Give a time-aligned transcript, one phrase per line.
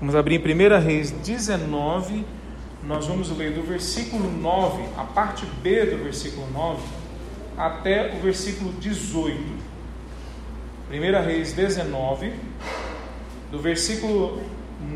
[0.00, 2.26] Vamos abrir em 1 Reis 19,
[2.82, 6.82] nós vamos ler do versículo 9, a parte B do versículo 9,
[7.56, 9.40] até o versículo 18.
[10.90, 12.32] 1 Reis 19,
[13.52, 14.42] do versículo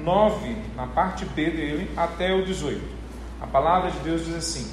[0.03, 2.81] 9, na parte B dele, até o 18.
[3.41, 4.69] A palavra de Deus diz assim: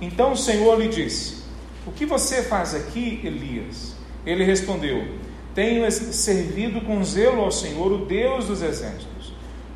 [0.00, 1.44] Então o Senhor lhe disse:
[1.86, 3.94] O que você faz aqui, Elias?
[4.26, 5.06] Ele respondeu:
[5.54, 9.21] Tenho servido com zelo ao Senhor, o Deus dos exércitos.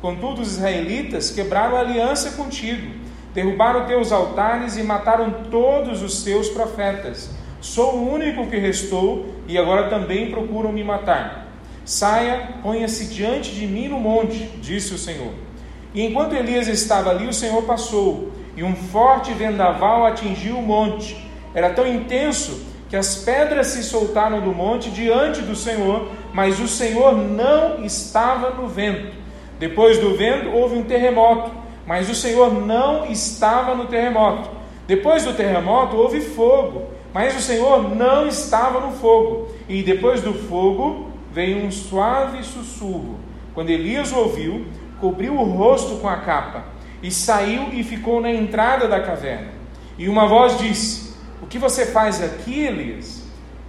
[0.01, 2.91] Contudo, os israelitas quebraram a aliança contigo,
[3.33, 7.31] derrubaram teus altares e mataram todos os teus profetas.
[7.59, 11.47] Sou o único que restou e agora também procuram me matar.
[11.83, 15.33] Saia, ponha-se diante de mim no monte, disse o Senhor.
[15.93, 21.17] E enquanto Elias estava ali, o Senhor passou, e um forte vendaval atingiu o monte.
[21.55, 26.67] Era tão intenso que as pedras se soltaram do monte diante do Senhor, mas o
[26.67, 29.26] Senhor não estava no vento.
[29.59, 31.51] Depois do vento houve um terremoto,
[31.85, 34.49] mas o Senhor não estava no terremoto.
[34.85, 39.49] Depois do terremoto houve fogo, mas o Senhor não estava no fogo.
[39.67, 43.19] E depois do fogo veio um suave sussurro.
[43.53, 44.65] Quando Elias ouviu,
[44.99, 46.65] cobriu o rosto com a capa
[47.01, 49.51] e saiu e ficou na entrada da caverna.
[49.97, 51.07] E uma voz disse:
[51.41, 53.23] o que você faz aqui, Elias?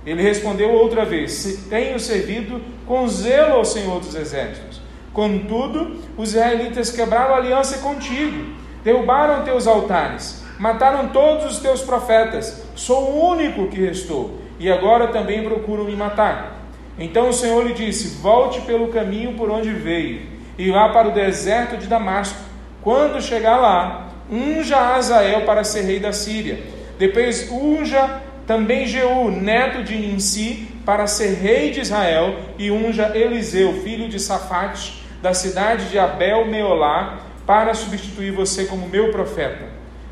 [0.04, 4.67] Ele respondeu outra vez: Tenho servido com zelo ao Senhor dos Exércitos.
[5.12, 8.52] Contudo, os israelitas quebraram aliança contigo,
[8.84, 12.64] derrubaram teus altares, mataram todos os teus profetas.
[12.74, 16.58] Sou o único que restou, e agora também procuram me matar.
[16.98, 20.22] Então o Senhor lhe disse: Volte pelo caminho por onde veio,
[20.56, 22.38] e vá para o deserto de Damasco.
[22.82, 29.84] Quando chegar lá, unja Azael para ser rei da Síria depois unja também Jeú, neto
[29.84, 35.91] de Ninsi, para ser rei de Israel, e unja Eliseu, filho de Safate, da cidade
[35.91, 39.66] de Abel Meolá, para substituir você como meu profeta.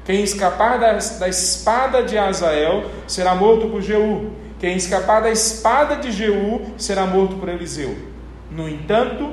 [0.04, 4.30] Quem escapar da, da espada de Azael será morto por Jeú.
[4.60, 7.96] Quem escapar da espada de Jeú será morto por Eliseu.
[8.50, 9.32] No entanto,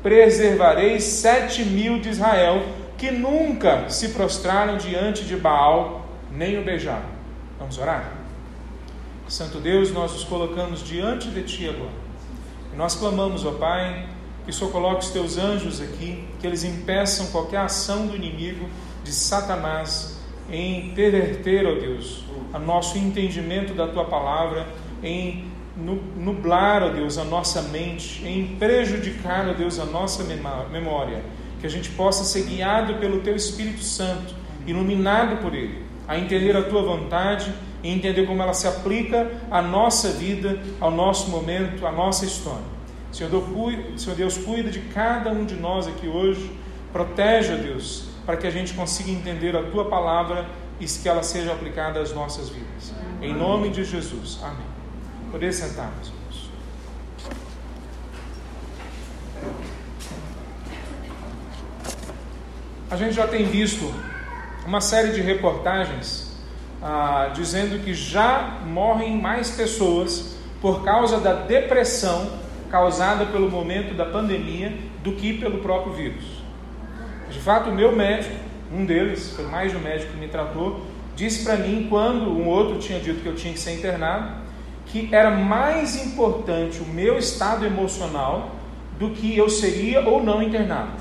[0.00, 2.62] preservarei sete mil de Israel
[2.96, 7.14] que nunca se prostraram diante de Baal nem o beijaram.
[7.58, 8.13] Vamos orar?
[9.28, 11.90] Santo Deus, nós nos colocamos diante de Ti agora.
[12.72, 14.06] E nós clamamos, ó Pai,
[14.44, 18.68] que o Senhor coloque os Teus anjos aqui, que eles impeçam qualquer ação do inimigo,
[19.02, 20.20] de Satanás,
[20.50, 24.66] em perverter, ó Deus, o nosso entendimento da Tua palavra,
[25.02, 30.22] em nublar, ó Deus, a nossa mente, em prejudicar, ó Deus, a nossa
[30.70, 31.24] memória.
[31.60, 34.34] Que a gente possa ser guiado pelo Teu Espírito Santo,
[34.66, 37.52] iluminado por Ele a entender a tua vontade
[37.84, 42.64] e entender como ela se aplica à nossa vida, ao nosso momento, à nossa história.
[43.12, 43.30] Senhor
[44.16, 46.50] Deus, cuida de cada um de nós aqui hoje,
[46.92, 50.46] proteja, Deus, para que a gente consiga entender a tua palavra
[50.80, 52.94] e que ela seja aplicada às nossas vidas.
[53.20, 54.40] Em nome de Jesus.
[54.42, 54.66] Amém.
[55.30, 56.12] Poder sentar, meus.
[62.90, 63.92] A gente já tem visto
[64.66, 66.23] uma série de reportagens
[66.84, 72.30] ah, dizendo que já morrem mais pessoas por causa da depressão
[72.70, 76.24] causada pelo momento da pandemia do que pelo próprio vírus.
[77.30, 78.34] De fato, o meu médico,
[78.70, 80.82] um deles, foi mais de um médico que me tratou,
[81.16, 84.42] disse para mim, quando um outro tinha dito que eu tinha que ser internado,
[84.86, 88.56] que era mais importante o meu estado emocional
[88.98, 90.92] do que eu seria ou não internado.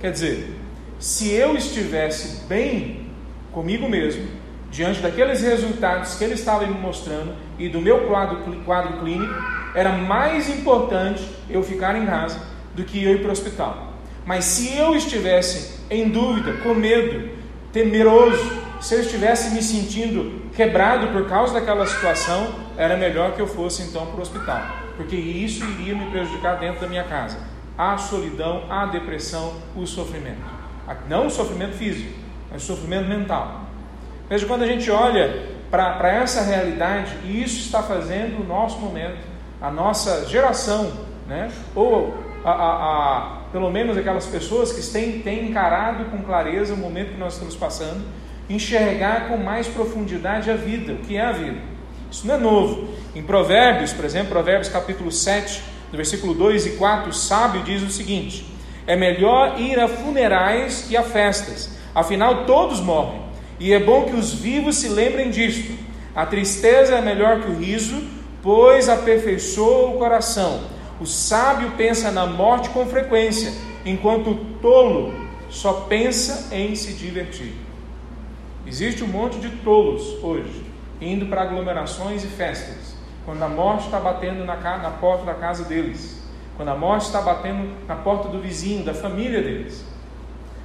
[0.00, 0.54] Quer dizer,
[0.98, 3.06] se eu estivesse bem
[3.52, 4.43] comigo mesmo,
[4.74, 9.32] diante daqueles resultados que ele estava me mostrando e do meu quadro, quadro clínico,
[9.72, 12.42] era mais importante eu ficar em casa
[12.74, 13.94] do que eu ir para o hospital.
[14.26, 17.30] Mas se eu estivesse em dúvida, com medo,
[17.72, 23.46] temeroso, se eu estivesse me sentindo quebrado por causa daquela situação, era melhor que eu
[23.46, 24.60] fosse então para o hospital,
[24.96, 27.38] porque isso iria me prejudicar dentro da minha casa.
[27.78, 30.42] A solidão, a depressão, o sofrimento.
[31.08, 32.12] Não o sofrimento físico,
[32.50, 33.63] mas o sofrimento mental.
[34.28, 39.18] Veja, quando a gente olha para essa realidade, e isso está fazendo o nosso momento,
[39.60, 40.92] a nossa geração,
[41.26, 41.50] né?
[41.74, 46.76] ou a, a, a, pelo menos aquelas pessoas que têm, têm encarado com clareza o
[46.76, 48.02] momento que nós estamos passando,
[48.48, 51.58] enxergar com mais profundidade a vida, o que é a vida.
[52.10, 52.94] Isso não é novo.
[53.14, 57.82] Em Provérbios, por exemplo, Provérbios capítulo 7, no versículo 2 e 4, o sábio diz
[57.82, 58.46] o seguinte:
[58.86, 63.23] é melhor ir a funerais que a festas, afinal todos morrem,
[63.58, 65.76] e é bom que os vivos se lembrem disto.
[66.14, 68.02] A tristeza é melhor que o riso,
[68.42, 70.62] pois aperfeiçoa o coração.
[71.00, 73.52] O sábio pensa na morte com frequência,
[73.84, 75.12] enquanto o tolo
[75.48, 77.52] só pensa em se divertir.
[78.66, 80.64] Existe um monte de tolos hoje,
[81.00, 85.64] indo para aglomerações e festas, quando a morte está batendo na, na porta da casa
[85.64, 86.22] deles,
[86.56, 89.84] quando a morte está batendo na porta do vizinho, da família deles.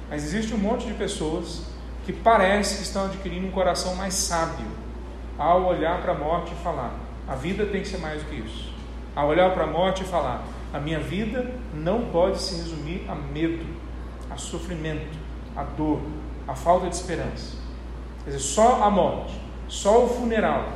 [0.08, 1.62] Mas existe um monte de pessoas
[2.10, 4.66] que parece que estão adquirindo um coração mais sábio
[5.38, 6.92] ao olhar para a morte e falar:
[7.28, 8.72] a vida tem que ser mais do que isso.
[9.14, 10.42] Ao olhar para a morte e falar:
[10.72, 13.64] a minha vida não pode se resumir a medo,
[14.28, 15.16] a sofrimento,
[15.56, 16.00] a dor,
[16.48, 17.56] a falta de esperança.
[18.24, 20.68] Quer dizer, só a morte, só o funeral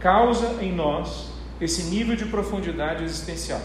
[0.00, 3.60] causa em nós esse nível de profundidade existencial.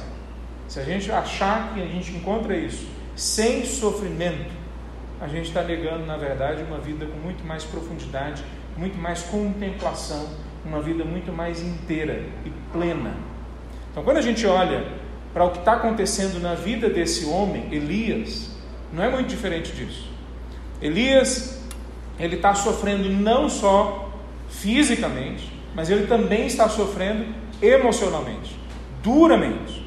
[0.67, 4.64] Se a gente achar que a gente encontra isso sem sofrimento,
[5.19, 8.43] a gente está negando, na verdade, uma vida com muito mais profundidade,
[8.77, 10.27] muito mais contemplação,
[10.65, 13.13] uma vida muito mais inteira e plena.
[13.91, 14.85] Então, quando a gente olha
[15.33, 18.51] para o que está acontecendo na vida desse homem, Elias,
[18.91, 20.09] não é muito diferente disso.
[20.81, 21.61] Elias,
[22.19, 24.13] ele está sofrendo não só
[24.49, 27.25] fisicamente, mas ele também está sofrendo
[27.61, 28.57] emocionalmente,
[29.01, 29.85] duramente.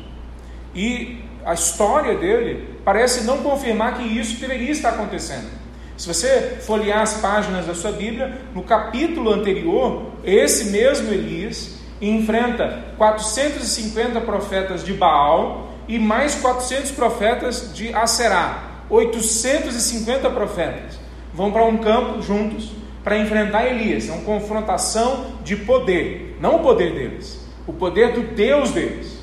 [0.74, 5.46] E a história dele parece não confirmar que isso deveria estar acontecendo.
[5.94, 12.84] Se você folhear as páginas da sua Bíblia, no capítulo anterior, esse mesmo Elias enfrenta
[12.96, 18.84] 450 profetas de Baal e mais 400 profetas de Aserá.
[18.88, 20.98] 850 profetas
[21.34, 22.72] vão para um campo juntos
[23.04, 24.08] para enfrentar Elias.
[24.08, 29.18] É uma confrontação de poder, não o poder deles, o poder do Deus deles.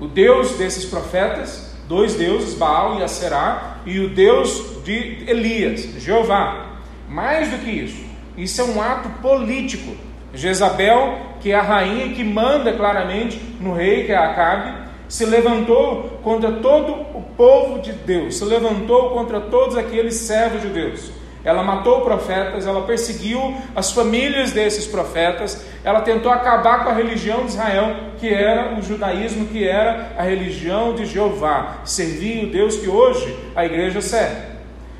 [0.00, 6.76] O Deus desses profetas, dois deuses, Baal e Aserá, e o Deus de Elias, Jeová.
[7.08, 8.04] Mais do que isso,
[8.36, 9.96] isso é um ato político.
[10.32, 16.20] Jezabel, que é a rainha que manda claramente no rei, que é Acabe, se levantou
[16.22, 21.10] contra todo o povo de Deus, se levantou contra todos aqueles servos de Deus.
[21.42, 27.44] Ela matou profetas, ela perseguiu as famílias desses profetas, ela tentou acabar com a religião
[27.44, 32.76] de Israel, que era o judaísmo, que era a religião de Jeová, servir o Deus
[32.76, 34.50] que hoje a igreja serve.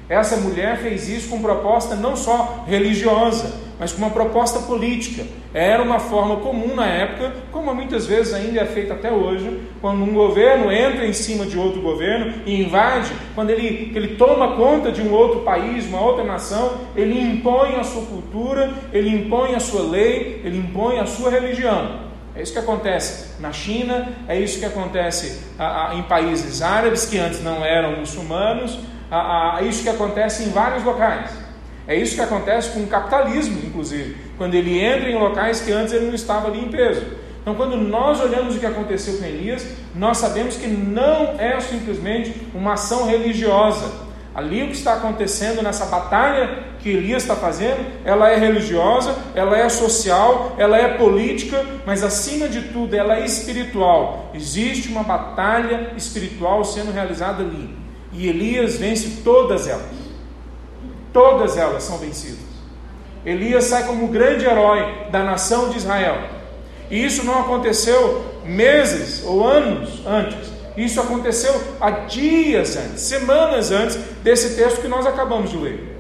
[0.09, 5.25] Essa mulher fez isso com proposta não só religiosa, mas com uma proposta política.
[5.55, 10.03] Era uma forma comum na época, como muitas vezes ainda é feita até hoje, quando
[10.03, 14.93] um governo entra em cima de outro governo e invade, quando ele, ele toma conta
[14.93, 19.61] de um outro país, uma outra nação, ele impõe a sua cultura, ele impõe a
[19.61, 22.11] sua lei, ele impõe a sua religião.
[22.37, 27.07] É isso que acontece na China, é isso que acontece a, a, em países árabes
[27.07, 28.79] que antes não eram muçulmanos,
[29.11, 31.50] a, isso que acontece em vários locais.
[31.87, 35.93] É isso que acontece com o capitalismo, inclusive, quando ele entra em locais que antes
[35.93, 37.05] ele não estava ali em peso.
[37.43, 42.35] Então, quando nós olhamos o que aconteceu com Elias, nós sabemos que não é simplesmente
[42.55, 44.11] uma ação religiosa.
[44.35, 49.59] Ali o que está acontecendo nessa batalha que Elias está fazendo, ela é religiosa, ela
[49.59, 54.31] é social, ela é política, mas acima de tudo ela é espiritual.
[54.35, 57.71] Existe uma batalha espiritual sendo realizada ali.
[58.13, 60.00] E Elias vence todas elas.
[61.13, 62.51] Todas elas são vencidas.
[63.25, 66.17] Elias sai como o grande herói da nação de Israel.
[66.91, 70.51] E isso não aconteceu meses ou anos antes.
[70.77, 75.97] Isso aconteceu há dias antes, semanas antes desse texto que nós acabamos de ler.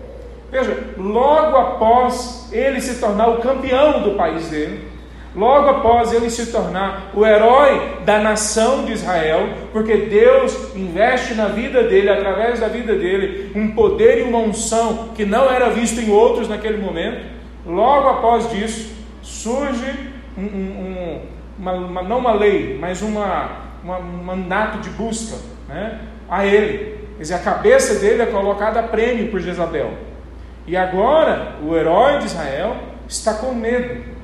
[0.50, 4.89] Veja, logo após ele se tornar o campeão do país dele,
[5.34, 11.46] Logo após ele se tornar o herói da nação de Israel, porque Deus investe na
[11.46, 16.00] vida dele, através da vida dele, um poder e uma unção que não era visto
[16.00, 17.25] em outros naquele momento.
[17.64, 19.94] Logo após disso, surge
[20.37, 21.20] um, um,
[21.56, 23.50] uma, uma, não uma lei, mas uma,
[23.84, 25.37] um mandato de busca
[25.68, 26.99] né, a ele.
[27.16, 29.92] Quer dizer, a cabeça dele é colocada a prêmio por Jezabel.
[30.66, 32.76] E agora, o herói de Israel
[33.08, 34.18] está com medo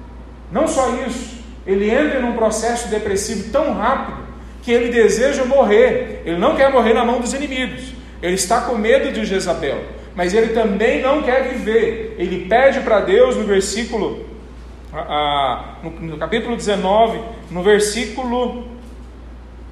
[0.50, 1.36] não só isso,
[1.66, 4.18] ele entra num processo depressivo tão rápido
[4.62, 6.22] que ele deseja morrer.
[6.24, 7.92] Ele não quer morrer na mão dos inimigos.
[8.22, 9.82] Ele está com medo de Jezabel,
[10.14, 12.16] mas ele também não quer viver.
[12.18, 14.24] Ele pede para Deus no versículo,
[15.82, 18.68] no, no capítulo 19, no versículo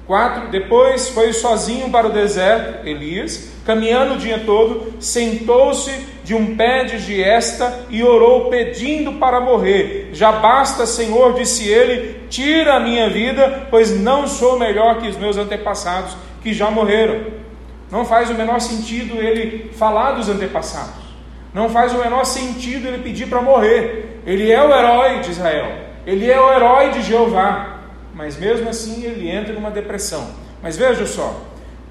[0.05, 0.49] 4.
[0.49, 5.91] Depois foi sozinho para o deserto, Elias, caminhando o dia todo, sentou-se
[6.23, 10.09] de um pé de giesta e orou, pedindo para morrer.
[10.13, 15.17] Já basta, Senhor, disse ele, tira a minha vida, pois não sou melhor que os
[15.17, 17.21] meus antepassados que já morreram.
[17.91, 21.05] Não faz o menor sentido ele falar dos antepassados.
[21.53, 24.21] Não faz o menor sentido ele pedir para morrer.
[24.25, 25.71] Ele é o herói de Israel.
[26.05, 27.75] Ele é o herói de Jeová
[28.15, 30.29] mas mesmo assim ele entra numa depressão.
[30.63, 31.41] Mas veja só,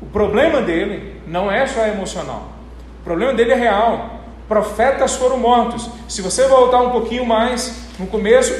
[0.05, 2.53] o problema dele não é só emocional.
[3.01, 4.21] O problema dele é real.
[4.47, 5.89] Profetas foram mortos.
[6.07, 8.55] Se você voltar um pouquinho mais, no começo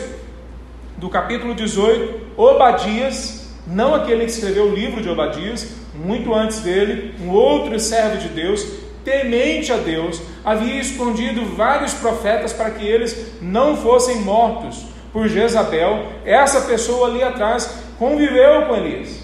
[0.97, 7.15] do capítulo 18, Obadias, não aquele que escreveu o livro de Obadias, muito antes dele,
[7.21, 8.67] um outro servo de Deus,
[9.05, 14.83] temente a Deus, havia escondido vários profetas para que eles não fossem mortos
[15.13, 16.07] por Jezabel.
[16.25, 19.24] Essa pessoa ali atrás conviveu com Elias.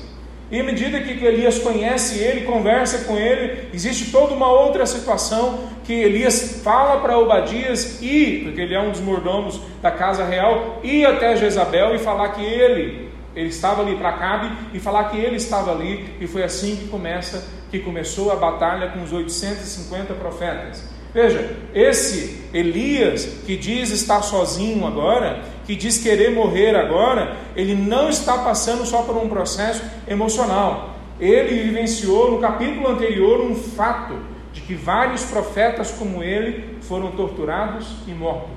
[0.51, 5.61] E à medida que Elias conhece ele, conversa com ele, existe toda uma outra situação
[5.85, 10.81] que Elias fala para Obadias ir, porque ele é um dos mordomos da casa real,
[10.83, 15.19] ir até Jezabel e falar que ele, ele estava ali para Cabe e falar que
[15.19, 20.15] ele estava ali, e foi assim que começa, que começou a batalha com os 850
[20.15, 20.85] profetas.
[21.15, 28.09] Veja, esse Elias que diz estar sozinho agora, que diz querer morrer agora, ele não
[28.09, 30.97] está passando só por um processo emocional.
[31.21, 34.19] Ele vivenciou no capítulo anterior um fato
[34.53, 38.51] de que vários profetas como ele foram torturados e mortos.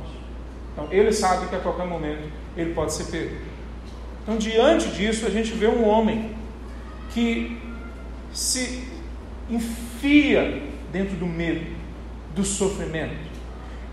[0.72, 2.24] Então ele sabe que a qualquer momento
[2.58, 3.36] ele pode ser pego.
[4.24, 6.32] Então, diante disso, a gente vê um homem
[7.14, 7.62] que
[8.34, 8.88] se
[9.52, 11.64] enfia dentro do medo
[12.34, 13.23] do sofrimento.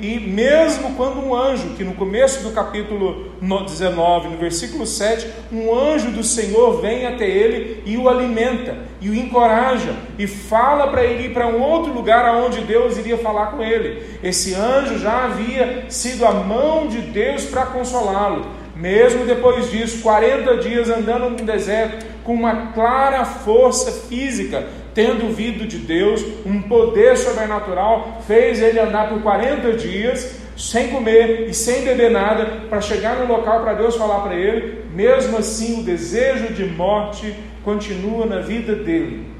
[0.00, 5.74] E mesmo quando um anjo, que no começo do capítulo 19, no versículo 7, um
[5.74, 11.04] anjo do Senhor vem até ele e o alimenta, e o encoraja, e fala para
[11.04, 14.02] ele ir para um outro lugar aonde Deus iria falar com ele.
[14.22, 18.46] Esse anjo já havia sido a mão de Deus para consolá-lo.
[18.74, 25.66] Mesmo depois disso, 40 dias andando no deserto, com uma clara força física, tendo vindo
[25.66, 31.84] de Deus, um poder sobrenatural, fez ele andar por 40 dias sem comer e sem
[31.84, 34.84] beber nada, para chegar no local para Deus falar para ele.
[34.92, 39.32] Mesmo assim, o desejo de morte continua na vida dele.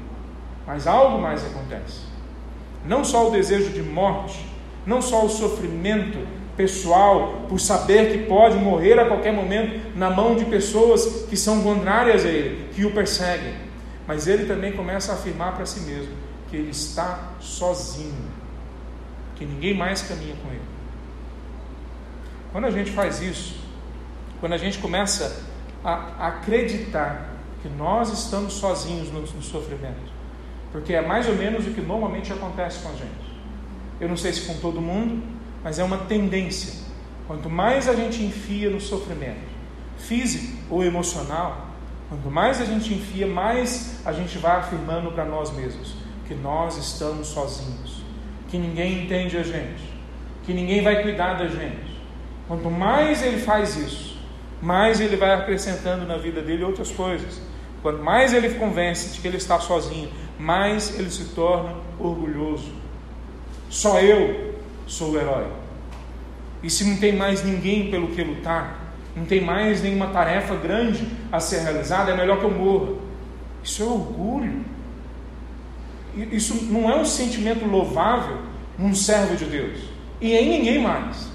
[0.65, 2.01] Mas algo mais acontece.
[2.85, 4.43] Não só o desejo de morte,
[4.85, 6.17] não só o sofrimento
[6.57, 11.61] pessoal por saber que pode morrer a qualquer momento na mão de pessoas que são
[11.61, 13.70] contrárias a ele, que o perseguem
[14.11, 16.13] mas ele também começa a afirmar para si mesmo
[16.49, 18.29] que ele está sozinho,
[19.37, 20.65] que ninguém mais caminha com ele.
[22.51, 23.55] Quando a gente faz isso,
[24.41, 25.45] quando a gente começa
[25.81, 27.29] a acreditar
[27.61, 30.11] que nós estamos sozinhos no, no sofrimento,
[30.73, 33.39] porque é mais ou menos o que normalmente acontece com a gente.
[33.97, 35.23] Eu não sei se com todo mundo,
[35.63, 36.73] mas é uma tendência.
[37.27, 39.47] Quanto mais a gente enfia no sofrimento,
[39.97, 41.70] físico ou emocional,
[42.11, 45.95] Quanto mais a gente enfia, mais a gente vai afirmando para nós mesmos
[46.27, 48.03] que nós estamos sozinhos,
[48.49, 49.81] que ninguém entende a gente,
[50.43, 52.01] que ninguém vai cuidar da gente.
[52.49, 54.19] Quanto mais ele faz isso,
[54.61, 57.41] mais ele vai acrescentando na vida dele outras coisas.
[57.81, 62.73] Quanto mais ele convence de que ele está sozinho, mais ele se torna orgulhoso.
[63.69, 65.47] Só eu sou o herói.
[66.61, 68.80] E se não tem mais ninguém pelo que lutar,
[69.15, 72.93] não tem mais nenhuma tarefa grande a ser realizada, é melhor que eu morra.
[73.63, 74.65] Isso é orgulho.
[76.31, 78.37] Isso não é um sentimento louvável
[78.77, 79.79] num servo de Deus
[80.19, 81.29] e em ninguém mais.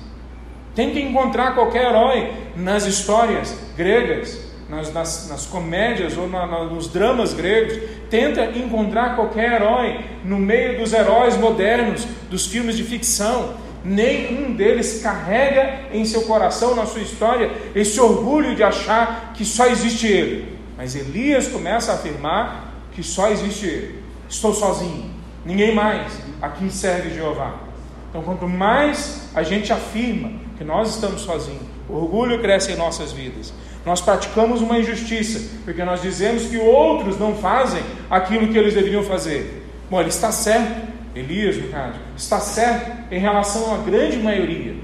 [0.74, 6.64] Tem que encontrar qualquer herói nas histórias gregas, nas, nas, nas comédias ou na, na,
[6.64, 7.78] nos dramas gregos.
[8.10, 13.54] Tenta encontrar qualquer herói no meio dos heróis modernos, dos filmes de ficção
[13.86, 19.66] nenhum deles carrega em seu coração, na sua história, esse orgulho de achar que só
[19.66, 20.58] existe ele.
[20.76, 24.02] Mas Elias começa a afirmar que só existe ele.
[24.28, 25.08] Estou sozinho,
[25.44, 26.12] ninguém mais.
[26.42, 27.54] Aqui serve Jeová.
[28.10, 33.12] Então, quanto mais a gente afirma que nós estamos sozinhos, o orgulho cresce em nossas
[33.12, 33.52] vidas.
[33.84, 39.04] Nós praticamos uma injustiça, porque nós dizemos que outros não fazem aquilo que eles deveriam
[39.04, 39.64] fazer.
[39.88, 44.74] Bom, ele está certo, Elias, no caso, está certo em relação à grande maioria,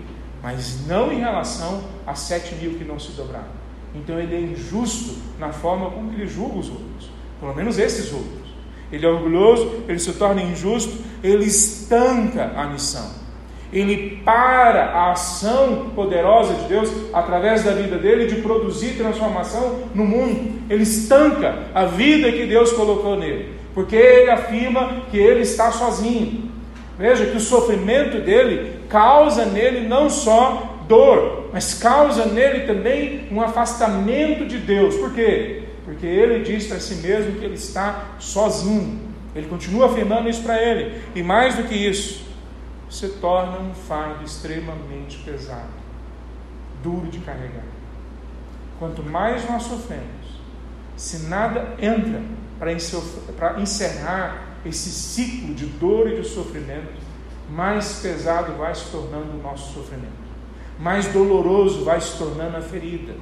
[0.42, 3.62] mas não em relação a sete mil que não se dobraram.
[3.94, 8.50] Então ele é injusto na forma como ele julga os outros, pelo menos esses outros.
[8.90, 13.22] Ele é orgulhoso, ele se torna injusto, ele estanca a missão.
[13.70, 20.04] Ele para a ação poderosa de Deus através da vida dele de produzir transformação no
[20.04, 20.60] mundo.
[20.68, 26.50] Ele estanca a vida que Deus colocou nele porque ele afirma que ele está sozinho.
[26.98, 33.40] Veja que o sofrimento dele causa nele não só dor, mas causa nele também um
[33.40, 34.94] afastamento de Deus.
[34.96, 35.64] Por quê?
[35.84, 39.00] Porque ele diz para si mesmo que ele está sozinho.
[39.34, 41.00] Ele continua afirmando isso para ele.
[41.14, 42.24] E mais do que isso,
[42.90, 45.72] se torna um fardo extremamente pesado,
[46.82, 47.64] duro de carregar.
[48.78, 50.40] Quanto mais nós sofremos,
[50.94, 52.20] se nada entra
[53.36, 56.92] para encerrar esse ciclo de dor e de sofrimento,
[57.50, 60.12] mais pesado vai se tornando o nosso sofrimento,
[60.78, 63.14] mais doloroso vai se tornando a ferida,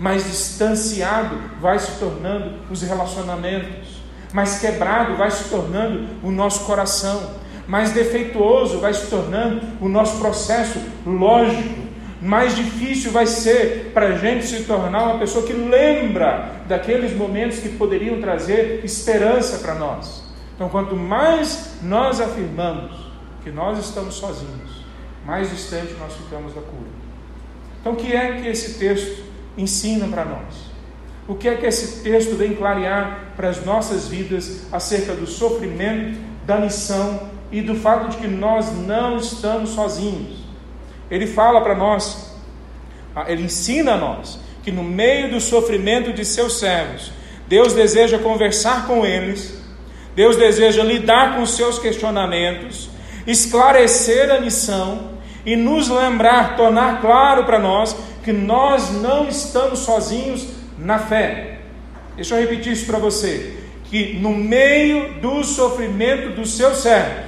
[0.00, 4.02] mais distanciado vai se tornando os relacionamentos,
[4.32, 7.36] mais quebrado vai se tornando o nosso coração,
[7.68, 11.77] mais defeituoso vai se tornando o nosso processo lógico,
[12.20, 17.60] mais difícil vai ser para a gente se tornar uma pessoa que lembra daqueles momentos
[17.60, 20.24] que poderiam trazer esperança para nós.
[20.54, 23.08] Então, quanto mais nós afirmamos
[23.44, 24.84] que nós estamos sozinhos,
[25.24, 26.90] mais distante nós ficamos da cura.
[27.80, 29.22] Então, o que é que esse texto
[29.56, 30.68] ensina para nós?
[31.28, 36.18] O que é que esse texto vem clarear para as nossas vidas acerca do sofrimento,
[36.44, 40.37] da missão e do fato de que nós não estamos sozinhos?
[41.10, 42.32] Ele fala para nós,
[43.14, 47.12] ah, ele ensina a nós, que no meio do sofrimento de seus servos,
[47.46, 49.58] Deus deseja conversar com eles,
[50.14, 52.90] Deus deseja lidar com seus questionamentos,
[53.26, 55.12] esclarecer a missão
[55.46, 60.46] e nos lembrar, tornar claro para nós que nós não estamos sozinhos
[60.78, 61.60] na fé.
[62.16, 67.27] Deixa eu repetir isso para você: que no meio do sofrimento dos seus servos,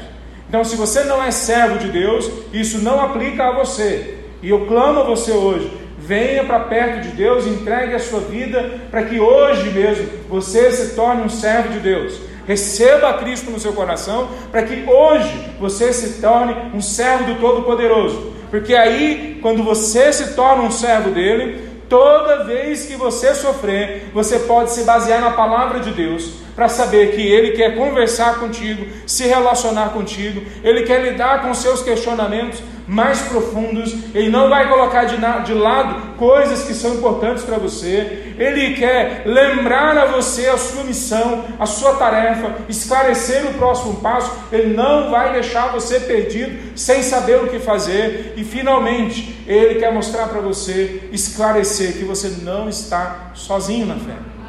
[0.51, 4.19] então, se você não é servo de Deus, isso não aplica a você.
[4.43, 8.81] E eu clamo a você hoje: venha para perto de Deus, entregue a sua vida
[8.91, 12.15] para que hoje mesmo você se torne um servo de Deus.
[12.49, 17.41] Receba a Cristo no seu coração para que hoje você se torne um servo do
[17.41, 18.33] Todo-Poderoso.
[18.51, 24.41] Porque aí, quando você se torna um servo dele, toda vez que você sofrer, você
[24.41, 29.25] pode se basear na palavra de Deus para saber que Ele quer conversar contigo, se
[29.25, 35.17] relacionar contigo, Ele quer lidar com seus questionamentos mais profundos, Ele não vai colocar de,
[35.47, 40.85] de lado coisas que são importantes para você, Ele quer lembrar a você a sua
[40.85, 47.03] missão, a sua tarefa, esclarecer o próximo passo, Ele não vai deixar você perdido, sem
[47.03, 52.69] saber o que fazer, e finalmente Ele quer mostrar para você, esclarecer que você não
[52.69, 54.40] está sozinho na fé.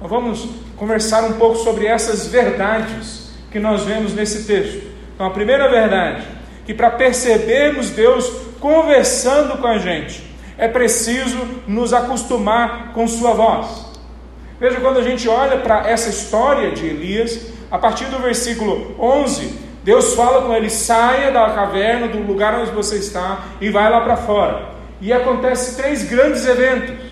[0.00, 4.82] Então vamos conversar um pouco sobre essas verdades que nós vemos nesse texto.
[5.14, 6.22] Então, a primeira verdade,
[6.64, 8.26] que para percebermos Deus
[8.58, 10.24] conversando com a gente,
[10.56, 11.36] é preciso
[11.66, 13.90] nos acostumar com Sua voz.
[14.58, 19.54] Veja, quando a gente olha para essa história de Elias, a partir do versículo 11,
[19.84, 24.00] Deus fala com ele: saia da caverna, do lugar onde você está, e vai lá
[24.00, 24.70] para fora.
[24.98, 27.09] E acontece três grandes eventos,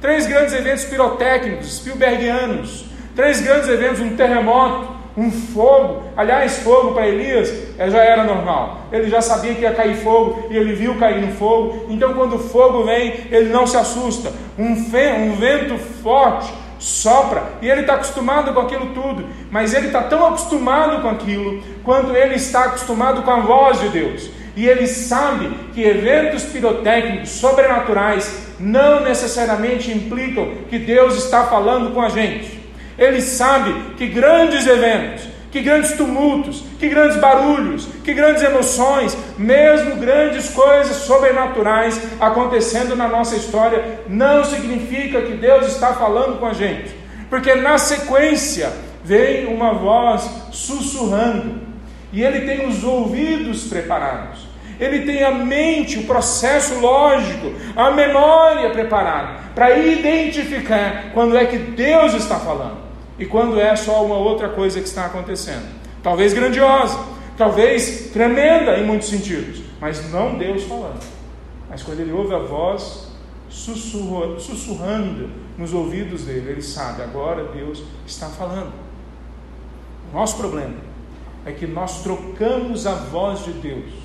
[0.00, 6.04] três grandes eventos pirotécnicos, Spielbergianos, Três grandes eventos: um terremoto, um fogo.
[6.16, 8.82] Aliás, fogo para Elias é, já era normal.
[8.92, 11.86] Ele já sabia que ia cair fogo e ele viu cair no fogo.
[11.88, 14.32] Então, quando o fogo vem, ele não se assusta.
[14.58, 20.02] Um, um vento forte sopra e ele está acostumado com aquilo tudo, mas ele está
[20.04, 24.30] tão acostumado com aquilo quanto ele está acostumado com a voz de Deus.
[24.60, 32.02] E ele sabe que eventos pirotécnicos sobrenaturais não necessariamente implicam que Deus está falando com
[32.02, 32.60] a gente.
[32.98, 39.96] Ele sabe que grandes eventos, que grandes tumultos, que grandes barulhos, que grandes emoções, mesmo
[39.96, 46.52] grandes coisas sobrenaturais acontecendo na nossa história, não significa que Deus está falando com a
[46.52, 46.94] gente,
[47.30, 48.70] porque na sequência
[49.02, 51.62] vem uma voz sussurrando,
[52.12, 54.49] e ele tem os ouvidos preparados,
[54.80, 61.58] ele tem a mente, o processo lógico, a memória preparada para identificar quando é que
[61.58, 62.78] Deus está falando
[63.18, 65.68] e quando é só uma outra coisa que está acontecendo.
[66.02, 66.98] Talvez grandiosa,
[67.36, 71.04] talvez tremenda em muitos sentidos, mas não Deus falando.
[71.68, 73.10] Mas quando ele ouve a voz
[73.50, 78.72] sussurrando, sussurrando nos ouvidos dele, ele sabe, agora Deus está falando.
[80.10, 80.76] O nosso problema
[81.44, 83.99] é que nós trocamos a voz de Deus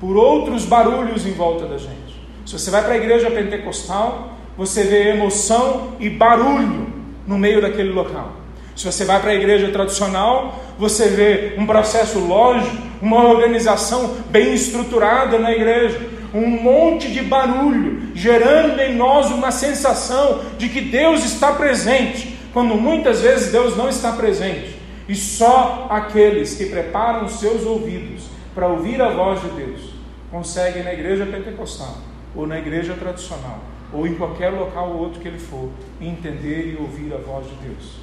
[0.00, 2.20] por outros barulhos em volta da gente.
[2.44, 6.86] Se você vai para a igreja pentecostal, você vê emoção e barulho
[7.26, 8.32] no meio daquele local.
[8.74, 14.54] Se você vai para a igreja tradicional, você vê um processo lógico, uma organização bem
[14.54, 15.98] estruturada na igreja,
[16.34, 22.74] um monte de barulho, gerando em nós uma sensação de que Deus está presente, quando
[22.74, 24.76] muitas vezes Deus não está presente.
[25.08, 29.90] E só aqueles que preparam os seus ouvidos para ouvir a voz de Deus
[30.30, 31.98] conseguem na igreja pentecostal
[32.34, 33.60] ou na igreja tradicional
[33.92, 35.68] ou em qualquer local ou outro que ele for,
[36.00, 37.98] entender e ouvir a voz de Deus.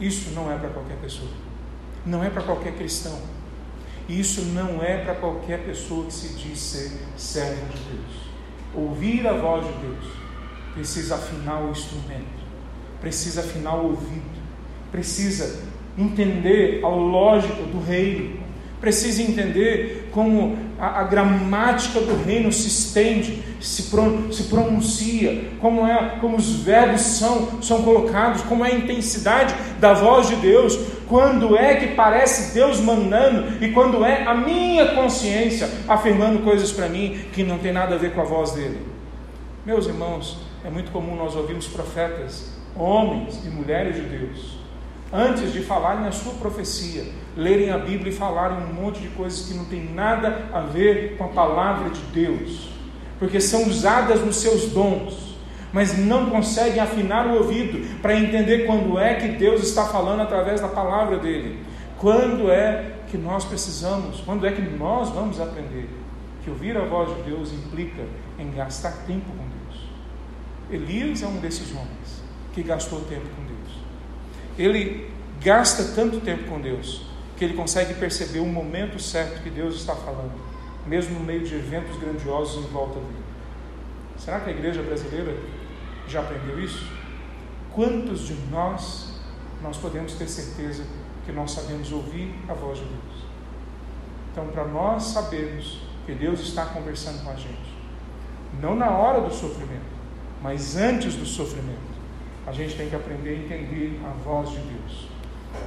[0.00, 1.30] Isso não é para qualquer pessoa,
[2.04, 3.18] não é para qualquer cristão,
[4.08, 8.26] isso não é para qualquer pessoa que se diz ser servo de Deus.
[8.74, 10.12] Ouvir a voz de Deus
[10.74, 12.44] precisa afinar o instrumento,
[13.00, 14.42] precisa afinar o ouvido,
[14.90, 15.62] precisa
[15.96, 18.45] entender a lógica do reino,
[18.80, 26.16] precisa entender como a, a, gramática do reino se estende, se, se pronuncia, como, é,
[26.20, 31.56] como os verbos são, são colocados, como é a intensidade da voz de Deus, quando
[31.56, 37.24] é que parece Deus mandando e quando é a minha consciência afirmando coisas para mim
[37.32, 38.78] que não tem nada a ver com a voz dele.
[39.64, 44.65] Meus irmãos, é muito comum nós ouvirmos profetas, homens e mulheres de Deus,
[45.12, 47.04] antes de falarem a sua profecia,
[47.36, 51.16] lerem a Bíblia e falarem um monte de coisas que não tem nada a ver
[51.16, 52.70] com a palavra de Deus,
[53.18, 55.36] porque são usadas nos seus dons,
[55.72, 60.60] mas não conseguem afinar o ouvido para entender quando é que Deus está falando através
[60.60, 61.64] da palavra dele.
[61.98, 65.88] Quando é que nós precisamos, quando é que nós vamos aprender
[66.44, 68.04] que ouvir a voz de Deus implica
[68.38, 69.88] em gastar tempo com Deus.
[70.70, 73.45] Elias é um desses homens que gastou tempo com.
[74.58, 75.10] Ele
[75.42, 79.94] gasta tanto tempo com Deus que ele consegue perceber o momento certo que Deus está
[79.94, 80.32] falando,
[80.86, 83.24] mesmo no meio de eventos grandiosos em volta dele.
[84.16, 85.36] Será que a igreja brasileira
[86.08, 86.90] já aprendeu isso?
[87.74, 89.14] Quantos de nós
[89.62, 90.84] nós podemos ter certeza
[91.26, 93.26] que nós sabemos ouvir a voz de Deus?
[94.32, 97.76] Então, para nós sabermos que Deus está conversando com a gente,
[98.60, 99.96] não na hora do sofrimento,
[100.42, 101.95] mas antes do sofrimento,
[102.46, 105.08] a gente tem que aprender a entender a voz de Deus.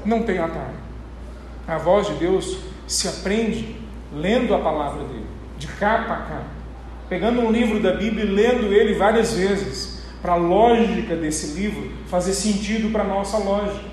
[0.06, 0.78] Não tem atalho.
[1.68, 3.76] A voz de Deus se aprende
[4.14, 5.26] lendo a palavra dele,
[5.58, 6.46] de capa a capa,
[7.08, 11.92] pegando um livro da Bíblia e lendo ele várias vezes, para a lógica desse livro
[12.08, 13.88] fazer sentido para a nossa lógica.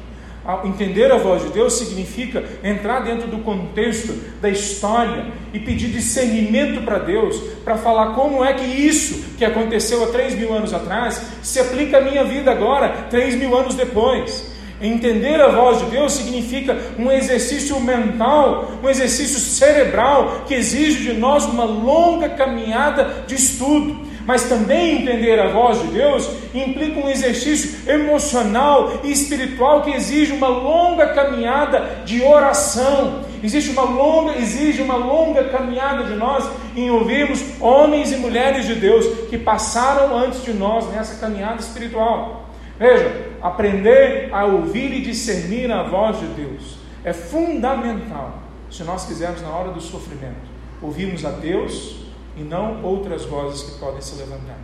[0.64, 6.84] Entender a voz de Deus significa entrar dentro do contexto da história e pedir discernimento
[6.84, 11.20] para Deus, para falar como é que isso que aconteceu há três mil anos atrás
[11.42, 14.54] se aplica à minha vida agora, três mil anos depois.
[14.80, 21.12] Entender a voz de Deus significa um exercício mental, um exercício cerebral que exige de
[21.14, 24.06] nós uma longa caminhada de estudo.
[24.26, 30.32] Mas também entender a voz de Deus implica um exercício emocional e espiritual que exige
[30.32, 33.24] uma longa caminhada de oração.
[33.40, 38.74] Existe uma longa, exige uma longa caminhada de nós em ouvirmos homens e mulheres de
[38.74, 42.50] Deus que passaram antes de nós nessa caminhada espiritual.
[42.78, 49.40] Veja, aprender a ouvir e discernir a voz de Deus é fundamental se nós quisermos,
[49.40, 50.34] na hora do sofrimento,
[50.82, 52.05] ouvirmos a Deus
[52.36, 54.58] e não outras vozes que podem se levantar.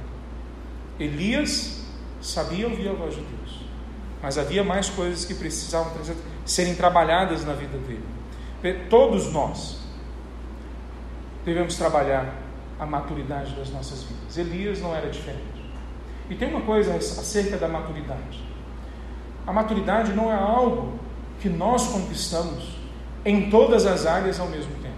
[1.01, 1.83] Elias
[2.21, 3.65] sabia ouvir a voz de Deus,
[4.23, 5.93] mas havia mais coisas que precisavam
[6.45, 8.05] serem trabalhadas na vida dele.
[8.89, 9.79] Todos nós
[11.45, 12.33] devemos trabalhar
[12.79, 14.37] a maturidade das nossas vidas.
[14.37, 15.43] Elias não era diferente.
[16.31, 18.43] E tem uma coisa acerca da maturidade.
[19.47, 20.99] A maturidade não é algo
[21.41, 22.77] que nós conquistamos
[23.25, 24.92] em todas as áreas ao mesmo tempo.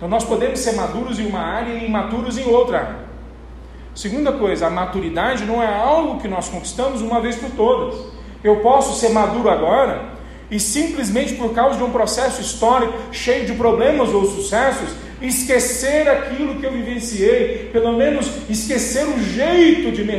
[0.00, 2.96] Então nós podemos ser maduros em uma área e imaturos em outra área.
[3.94, 8.00] Segunda coisa, a maturidade não é algo que nós conquistamos uma vez por todas.
[8.42, 10.02] Eu posso ser maduro agora
[10.50, 14.88] e simplesmente por causa de um processo histórico cheio de problemas ou sucessos,
[15.20, 20.14] esquecer aquilo que eu vivenciei, pelo menos esquecer o jeito de me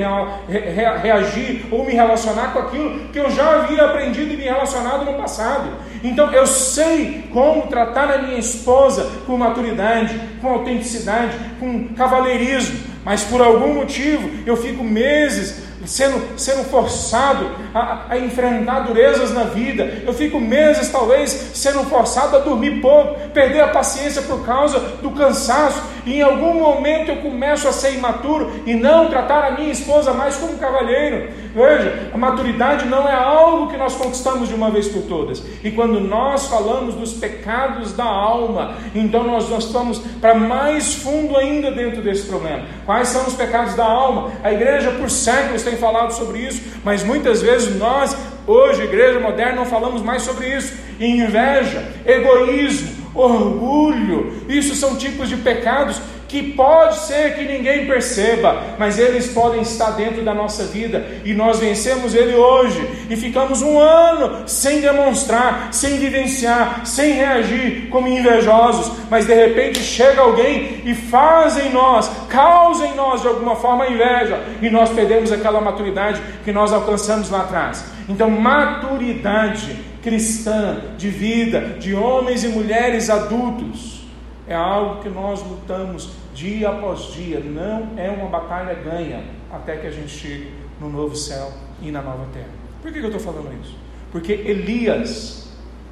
[1.02, 5.14] reagir ou me relacionar com aquilo que eu já havia aprendido e me relacionado no
[5.16, 5.70] passado.
[6.04, 13.24] Então eu sei como tratar a minha esposa com maturidade, com autenticidade, com cavalheirismo, mas
[13.24, 20.02] por algum motivo eu fico meses sendo, sendo forçado a, a, enfrentar durezas na vida.
[20.06, 25.12] Eu fico meses, talvez, sendo forçado a dormir pouco, perder a paciência por causa do
[25.12, 25.82] cansaço.
[26.06, 30.14] E em algum momento eu começo a ser imaturo e não tratar a minha esposa
[30.14, 31.30] mais como cavalheiro.
[31.54, 35.44] Veja, a maturidade não é algo que nós conquistamos de uma vez por todas.
[35.64, 41.38] E quando nós falamos dos pecados da alma, então nós, nós estamos para mais fundo
[41.38, 42.66] ainda dentro desse problema.
[42.86, 44.32] Quais são os pecados da alma?
[44.44, 48.16] A igreja por séculos tem falado sobre isso, mas muitas vezes nós,
[48.48, 50.74] hoje, igreja moderna, não falamos mais sobre isso.
[51.00, 58.98] Inveja, egoísmo, orgulho, isso são tipos de pecados que pode ser que ninguém perceba, mas
[58.98, 63.78] eles podem estar dentro da nossa vida e nós vencemos ele hoje e ficamos um
[63.78, 70.96] ano sem demonstrar, sem vivenciar, sem reagir como invejosos, mas de repente chega alguém e
[70.96, 76.22] faz em nós, causa em nós de alguma forma inveja e nós perdemos aquela maturidade
[76.46, 77.84] que nós alcançamos lá atrás.
[78.08, 84.02] Então, maturidade cristã de vida de homens e mulheres adultos
[84.48, 89.88] é algo que nós lutamos dia após dia, não é uma batalha ganha até que
[89.88, 92.50] a gente chegue no novo céu e na nova terra.
[92.82, 93.76] Por que eu estou falando isso?
[94.12, 95.50] Porque Elias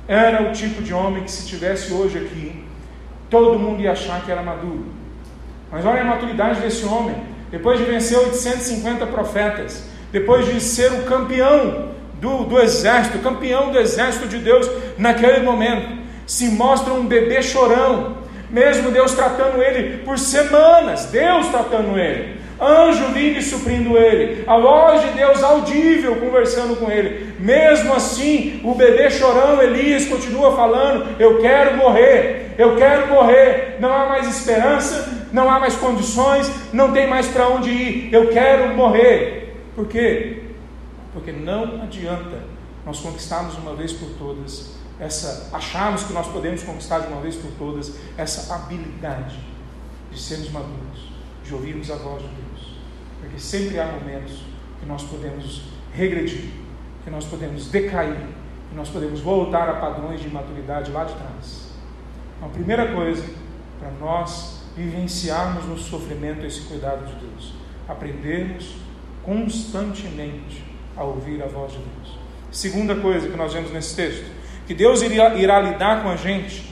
[0.07, 2.63] era o tipo de homem que, se tivesse hoje aqui,
[3.29, 4.85] todo mundo ia achar que era maduro.
[5.71, 7.15] Mas olha a maturidade desse homem.
[7.51, 13.79] Depois de vencer 850 profetas, depois de ser o campeão do, do exército, campeão do
[13.79, 18.17] exército de Deus naquele momento, se mostra um bebê chorão,
[18.49, 24.57] mesmo Deus tratando ele por semanas, Deus tratando ele, anjo vindo e suprindo ele, a
[24.57, 27.33] voz de Deus audível conversando com ele.
[27.39, 33.77] Mesmo assim, o bebê chorão Elias continua falando: Eu quero morrer, eu quero morrer.
[33.79, 38.13] Não há mais esperança, não há mais condições, não tem mais para onde ir.
[38.13, 39.55] Eu quero morrer.
[39.75, 40.43] Por quê?
[41.13, 42.43] Porque não adianta
[42.85, 47.35] nós conquistarmos uma vez por todas essa, acharmos que nós podemos conquistar de uma vez
[47.35, 49.39] por todas essa habilidade
[50.11, 51.11] de sermos maduros,
[51.43, 52.75] de ouvirmos a voz de Deus.
[53.21, 54.43] Porque sempre há momentos
[54.79, 55.61] que nós podemos
[55.93, 56.51] regredir,
[57.03, 58.27] que nós podemos decair,
[58.69, 61.69] que nós podemos voltar a padrões de maturidade lá de trás.
[62.37, 63.23] Então, a primeira coisa,
[63.79, 67.53] para nós vivenciarmos no sofrimento esse cuidado de Deus,
[67.87, 68.75] aprendermos
[69.23, 70.63] constantemente
[70.95, 72.17] a ouvir a voz de Deus.
[72.51, 74.25] Segunda coisa que nós vemos nesse texto,
[74.69, 76.63] que Deus irá, irá lidar com a gente,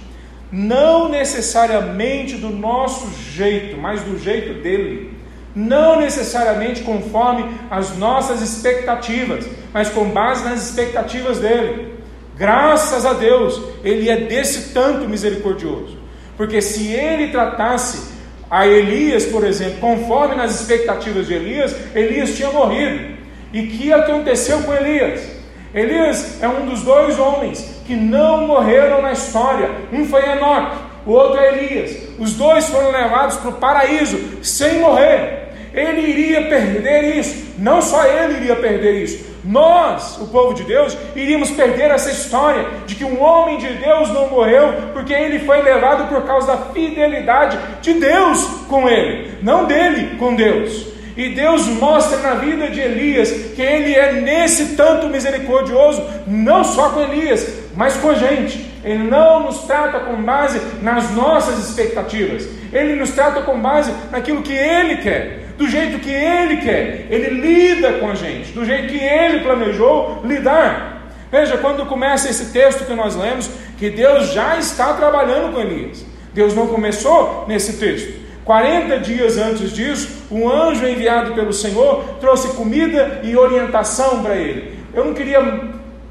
[0.51, 5.17] não necessariamente do nosso jeito, mas do jeito dele.
[5.55, 11.95] Não necessariamente conforme as nossas expectativas, mas com base nas expectativas dele.
[12.38, 15.97] Graças a Deus, ele é desse tanto misericordioso.
[16.38, 18.13] Porque se ele tratasse
[18.47, 23.17] a Elias, por exemplo, conforme nas expectativas de Elias, Elias tinha morrido.
[23.51, 25.37] E que aconteceu com Elias?
[25.73, 29.69] Elias é um dos dois homens que não morreram na história.
[29.91, 31.97] Um foi Enoque, o outro é Elias.
[32.19, 35.47] Os dois foram levados para o paraíso sem morrer.
[35.73, 37.53] Ele iria perder isso.
[37.58, 39.27] Não só ele iria perder isso.
[39.43, 44.10] Nós, o povo de Deus, iríamos perder essa história de que um homem de Deus
[44.10, 49.65] não morreu porque ele foi levado por causa da fidelidade de Deus com ele, não
[49.65, 50.87] dele com Deus.
[51.17, 56.89] E Deus mostra na vida de Elias que ele é nesse tanto misericordioso, não só
[56.89, 58.65] com Elias, mas com a gente.
[58.84, 64.43] Ele não nos trata com base nas nossas expectativas, ele nos trata com base naquilo
[64.43, 68.89] que ele quer do jeito que Ele quer, Ele lida com a gente, do jeito
[68.89, 71.08] que Ele planejou lidar.
[71.32, 76.06] Veja, quando começa esse texto que nós lemos, que Deus já está trabalhando com Elias.
[76.34, 78.27] Deus não começou nesse texto.
[78.47, 84.79] 40 dias antes disso, um anjo enviado pelo Senhor trouxe comida e orientação para ele.
[84.93, 85.41] Eu não queria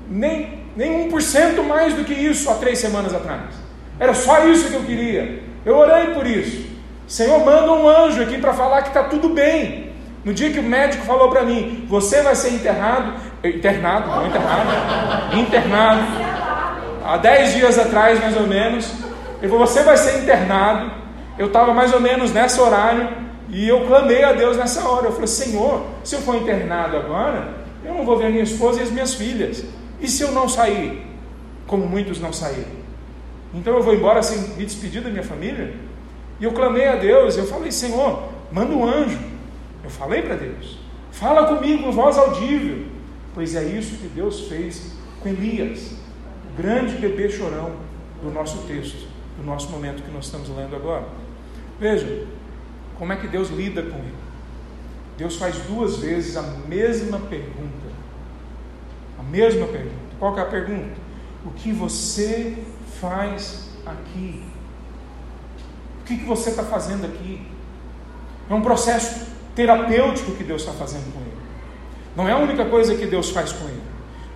[0.07, 3.41] nem, nem 1% mais do que isso há três semanas atrás.
[3.99, 5.41] Era só isso que eu queria.
[5.65, 6.67] Eu orei por isso.
[7.09, 9.93] Senhor, manda um anjo aqui para falar que está tudo bem.
[10.23, 14.71] No dia que o médico falou para mim, você vai ser enterrado, internado, não internado,
[15.41, 16.03] internado,
[17.03, 18.93] há dez dias atrás mais ou menos,
[19.41, 21.06] ele falou, você vai ser internado.
[21.39, 23.09] Eu estava mais ou menos nesse horário
[23.49, 25.07] e eu clamei a Deus nessa hora.
[25.07, 28.83] Eu falei, Senhor, se eu for internado agora, eu não vou ver minha esposa e
[28.83, 29.65] as minhas filhas.
[30.01, 31.07] E se eu não sair,
[31.67, 32.87] como muitos não saíram?
[33.55, 35.75] Então eu vou embora sem me despedir da minha família?
[36.39, 39.19] E eu clamei a Deus, eu falei, Senhor, manda um anjo.
[39.83, 40.79] Eu falei para Deus,
[41.13, 42.87] fala comigo, voz audível.
[43.35, 45.93] Pois é isso que Deus fez com Elias,
[46.51, 47.73] o grande bebê chorão
[48.23, 49.07] do nosso texto,
[49.39, 51.05] do nosso momento que nós estamos lendo agora.
[51.79, 52.27] Veja,
[52.99, 54.15] como é que Deus lida com ele.
[55.17, 57.87] Deus faz duas vezes a mesma pergunta.
[59.19, 59.97] A mesma pergunta.
[60.19, 60.97] Qual é a pergunta?
[61.45, 62.57] O que você
[63.01, 64.43] faz aqui?
[66.01, 67.47] O que, que você está fazendo aqui?
[68.49, 71.37] É um processo terapêutico que Deus está fazendo com ele.
[72.15, 73.83] Não é a única coisa que Deus faz com ele.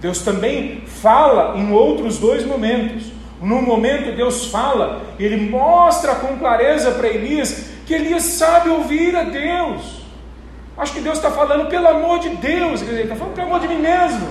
[0.01, 3.13] Deus também fala em outros dois momentos.
[3.41, 9.25] No momento Deus fala, ele mostra com clareza para Elias que Elias sabe ouvir a
[9.25, 10.03] Deus.
[10.77, 13.69] Acho que Deus está falando pelo amor de Deus, ele está falando pelo amor de
[13.69, 14.29] mim mesmo.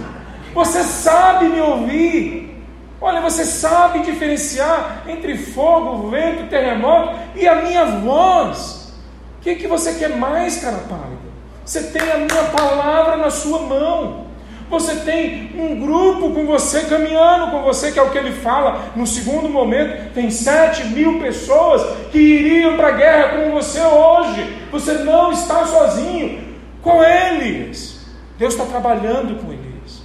[0.54, 2.64] Você sabe me ouvir.
[3.02, 8.94] Olha, você sabe diferenciar entre fogo, vento, terremoto e a minha voz.
[9.38, 11.30] O que, que você quer mais, cara pálida?
[11.66, 14.29] Você tem a minha palavra na sua mão.
[14.70, 18.92] Você tem um grupo com você, caminhando com você, que é o que ele fala
[18.96, 20.14] no segundo momento.
[20.14, 24.68] Tem sete mil pessoas que iriam para a guerra com você hoje.
[24.72, 28.06] Você não está sozinho com eles.
[28.38, 30.04] Deus está trabalhando com eles.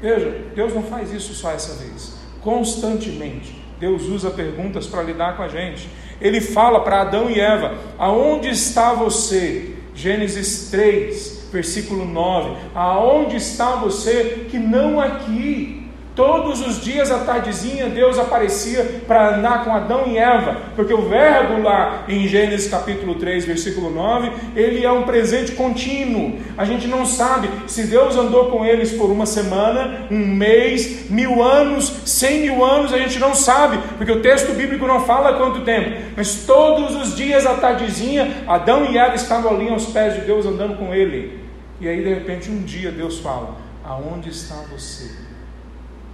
[0.00, 3.64] Veja, Deus não faz isso só essa vez constantemente.
[3.80, 5.88] Deus usa perguntas para lidar com a gente.
[6.20, 9.73] Ele fala para Adão e Eva: Aonde está você?
[9.94, 15.83] Gênesis 3, versículo 9: Aonde está você que não aqui?
[16.14, 21.08] Todos os dias à tardezinha Deus aparecia para andar com Adão e Eva, porque o
[21.08, 26.38] verbo lá em Gênesis capítulo 3, versículo 9, ele é um presente contínuo.
[26.56, 31.42] A gente não sabe se Deus andou com eles por uma semana, um mês, mil
[31.42, 35.62] anos, cem mil anos, a gente não sabe, porque o texto bíblico não fala quanto
[35.62, 40.20] tempo, mas todos os dias à tardezinha Adão e Eva estavam ali aos pés de
[40.20, 41.40] Deus andando com ele.
[41.80, 45.23] E aí de repente um dia Deus fala: Aonde está você?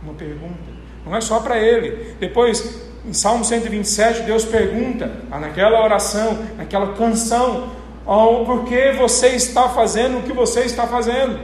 [0.03, 0.81] Uma pergunta.
[1.05, 2.15] Não é só para ele.
[2.19, 7.71] Depois, em Salmo 127, Deus pergunta, ah, naquela oração, naquela canção,
[8.07, 11.39] oh, por que você está fazendo o que você está fazendo?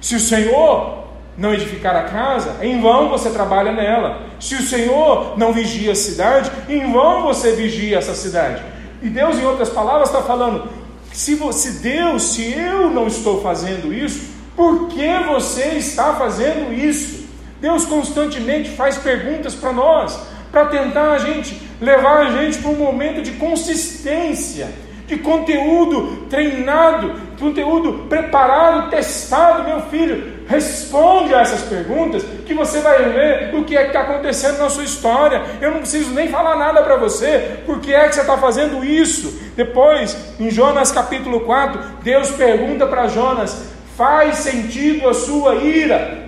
[0.00, 4.22] Se o Senhor não edificar a casa, em vão você trabalha nela.
[4.40, 8.62] Se o Senhor não vigia a cidade, em vão você vigia essa cidade.
[9.00, 10.68] E Deus, em outras palavras, está falando:
[11.12, 17.17] se, você, Deus, se eu não estou fazendo isso, por que você está fazendo isso?
[17.60, 20.18] Deus constantemente faz perguntas para nós,
[20.50, 24.68] para tentar a gente, levar a gente para um momento de consistência,
[25.06, 30.38] de conteúdo treinado, conteúdo preparado, testado, meu filho.
[30.46, 34.68] Responde a essas perguntas que você vai ver o que é que está acontecendo na
[34.68, 35.42] sua história.
[35.60, 39.40] Eu não preciso nem falar nada para você, porque é que você está fazendo isso.
[39.56, 46.27] Depois, em Jonas capítulo 4, Deus pergunta para Jonas: faz sentido a sua ira?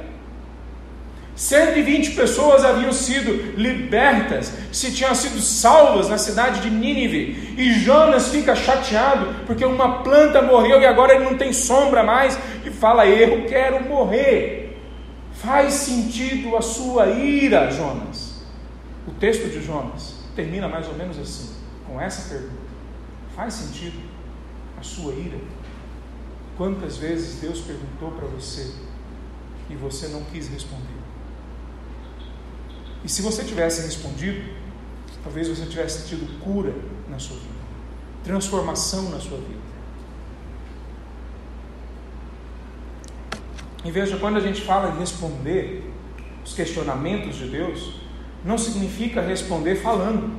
[1.40, 7.54] 120 pessoas haviam sido libertas, se tinham sido salvas na cidade de Nínive.
[7.56, 12.38] E Jonas fica chateado porque uma planta morreu e agora ele não tem sombra mais
[12.62, 14.78] e fala: Eu quero morrer.
[15.32, 18.42] Faz sentido a sua ira, Jonas?
[19.08, 21.54] O texto de Jonas termina mais ou menos assim,
[21.88, 22.70] com essa pergunta:
[23.34, 23.98] Faz sentido
[24.78, 25.38] a sua ira?
[26.58, 28.70] Quantas vezes Deus perguntou para você
[29.70, 30.99] e você não quis responder?
[33.04, 34.42] E se você tivesse respondido,
[35.22, 36.74] talvez você tivesse tido cura
[37.08, 37.54] na sua vida,
[38.24, 39.60] transformação na sua vida.
[43.84, 45.90] E veja, quando a gente fala em responder
[46.44, 47.94] os questionamentos de Deus,
[48.44, 50.38] não significa responder falando.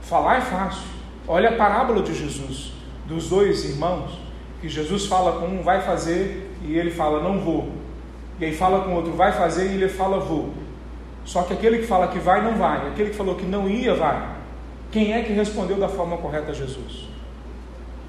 [0.00, 0.84] Falar é fácil.
[1.26, 2.72] Olha a parábola de Jesus,
[3.06, 4.18] dos dois irmãos,
[4.60, 7.72] que Jesus fala com um, vai fazer, e ele fala, não vou.
[8.38, 10.52] E aí fala com outro, vai fazer, e ele fala, vou.
[11.24, 12.88] Só que aquele que fala que vai, não vai.
[12.88, 14.36] Aquele que falou que não ia, vai.
[14.90, 17.08] Quem é que respondeu da forma correta a Jesus?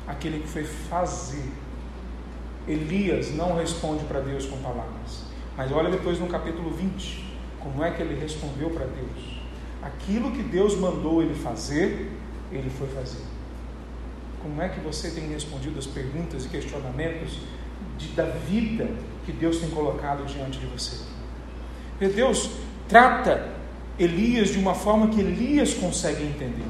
[0.07, 1.49] Aquele que foi fazer.
[2.67, 5.23] Elias não responde para Deus com palavras.
[5.55, 7.23] Mas olha depois no capítulo 20,
[7.59, 9.41] como é que ele respondeu para Deus.
[9.81, 12.09] Aquilo que Deus mandou ele fazer,
[12.51, 13.23] ele foi fazer.
[14.41, 17.39] Como é que você tem respondido as perguntas e questionamentos
[17.97, 18.89] de, da vida
[19.25, 20.97] que Deus tem colocado diante de você?
[22.01, 22.49] E Deus
[22.93, 23.49] trata
[23.97, 26.67] Elias de uma forma que Elias consegue entender.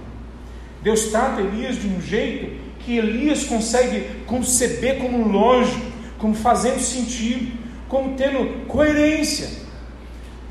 [0.81, 5.85] Deus trata Elias de um jeito que Elias consegue conceber como lógico,
[6.17, 7.51] como fazendo sentido,
[7.89, 9.49] como tendo coerência.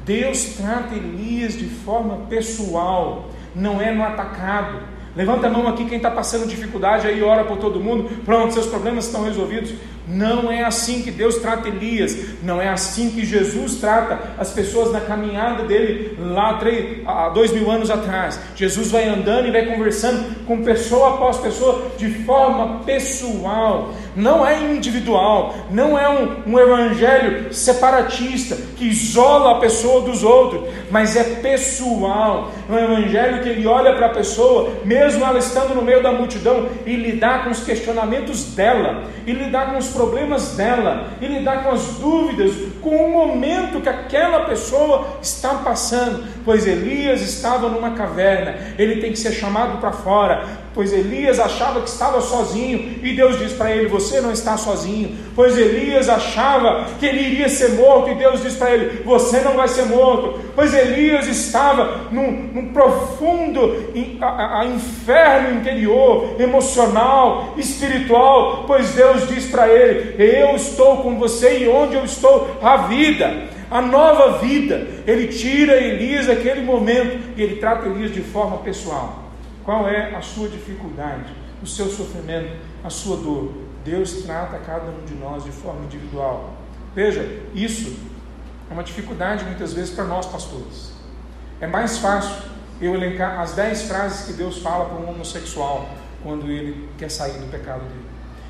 [0.05, 4.79] Deus trata Elias de forma pessoal, não é no atacado.
[5.17, 8.11] Levanta a mão aqui quem está passando dificuldade aí, ora por todo mundo.
[8.27, 9.73] Pronto, seus problemas estão resolvidos.
[10.07, 14.93] Não é assim que Deus trata Elias, não é assim que Jesus trata as pessoas
[14.93, 16.61] na caminhada dele lá
[17.07, 18.39] há dois mil anos atrás.
[18.57, 24.61] Jesus vai andando e vai conversando com pessoa após pessoa de forma pessoal, não é
[24.75, 31.25] individual, não é um, um evangelho separatista que isola a pessoa dos outros, mas é
[31.41, 36.03] pessoal, é um evangelho que ele olha para a pessoa, mesmo ela estando no meio
[36.03, 41.27] da multidão, e lidar com os questionamentos dela, e lidar com os problemas dela e
[41.27, 46.25] lidar com as dúvidas, com o momento que aquela pessoa está passando.
[46.45, 51.81] Pois Elias estava numa caverna, ele tem que ser chamado para fora, pois Elias achava
[51.81, 55.17] que estava sozinho, e Deus diz para ele: Você não está sozinho.
[55.35, 59.55] Pois Elias achava que ele iria ser morto, e Deus diz para ele: Você não
[59.55, 60.41] vai ser morto.
[60.55, 63.91] Pois Elias estava num, num profundo
[64.21, 71.59] a, a inferno interior, emocional, espiritual, pois Deus diz para ele: Eu estou com você,
[71.59, 74.87] e onde eu estou, a vida a nova vida.
[75.07, 79.31] Ele tira Elias daquele momento e ele trata Elias de forma pessoal.
[79.65, 82.55] Qual é a sua dificuldade, o seu sofrimento,
[82.85, 83.51] a sua dor?
[83.83, 86.53] Deus trata cada um de nós de forma individual.
[86.95, 87.97] Veja, isso
[88.71, 90.93] é uma dificuldade muitas vezes para nós pastores.
[91.59, 92.43] É mais fácil
[92.79, 95.89] eu elencar as dez frases que Deus fala para um homossexual
[96.23, 98.07] quando ele quer sair do pecado dele.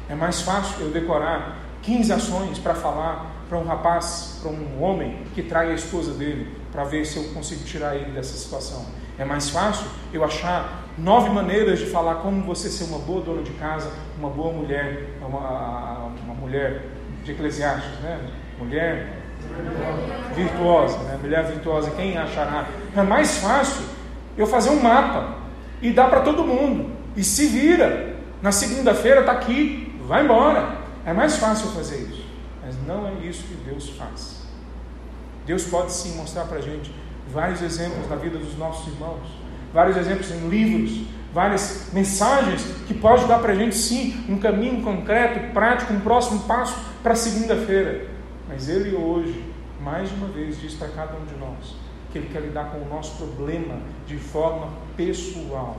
[0.08, 5.24] É mais fácil eu decorar 15 ações para falar para um rapaz, para um homem
[5.34, 8.86] que trai a esposa dele, para ver se eu consigo tirar ele dessa situação.
[9.18, 13.42] É mais fácil eu achar nove maneiras de falar como você ser uma boa dona
[13.42, 16.86] de casa, uma boa mulher, uma, uma mulher
[17.22, 18.20] de Eclesiastes, né?
[18.58, 19.18] Mulher
[20.34, 21.18] virtuosa, né?
[21.20, 22.66] mulher virtuosa, quem achará?
[22.96, 23.84] É mais fácil
[24.38, 25.34] eu fazer um mapa
[25.82, 26.90] e dar para todo mundo.
[27.14, 28.16] E se vira.
[28.40, 30.78] Na segunda-feira está aqui, vai embora.
[31.04, 32.21] É mais fácil fazer isso.
[32.86, 34.42] Não é isso que Deus faz.
[35.46, 36.92] Deus pode sim mostrar para a gente
[37.32, 39.26] vários exemplos na vida dos nossos irmãos,
[39.72, 44.82] vários exemplos em livros, várias mensagens que pode dar para a gente sim um caminho
[44.82, 48.06] concreto, prático, um próximo passo para segunda-feira.
[48.48, 49.42] Mas Ele hoje,
[49.80, 51.74] mais uma vez, diz para cada um de nós
[52.12, 53.76] que Ele quer lidar com o nosso problema
[54.06, 55.78] de forma pessoal,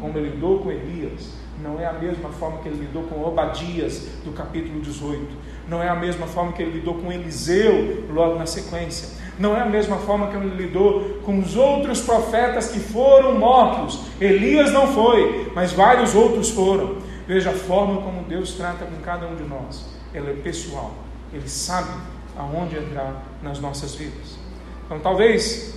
[0.00, 1.32] como Ele lidou com Elias.
[1.62, 5.26] Não é a mesma forma que ele lidou com Obadias, do capítulo 18.
[5.68, 9.08] Não é a mesma forma que ele lidou com Eliseu, logo na sequência.
[9.38, 14.00] Não é a mesma forma que ele lidou com os outros profetas que foram mortos.
[14.20, 16.96] Elias não foi, mas vários outros foram.
[17.26, 19.84] Veja a forma como Deus trata com cada um de nós.
[20.14, 20.94] Ela é pessoal.
[21.32, 21.90] Ele sabe
[22.36, 24.38] aonde entrar nas nossas vidas.
[24.86, 25.74] Então, talvez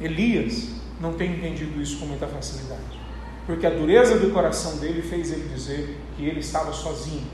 [0.00, 3.00] Elias não tenha entendido isso com muita facilidade,
[3.46, 7.26] porque a dureza do coração dele fez ele dizer que ele estava sozinho.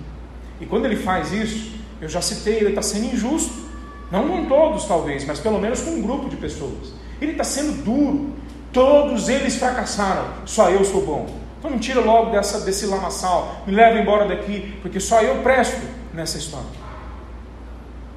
[0.63, 3.53] E quando ele faz isso, eu já citei, ele está sendo injusto,
[4.13, 6.95] não com todos talvez, mas pelo menos com um grupo de pessoas.
[7.21, 8.31] Ele está sendo duro,
[8.73, 11.27] todos eles fracassaram, só eu sou bom.
[11.59, 15.81] Então me tira logo dessa, desse lamaçal, me leva embora daqui, porque só eu presto
[16.15, 16.67] nessa história.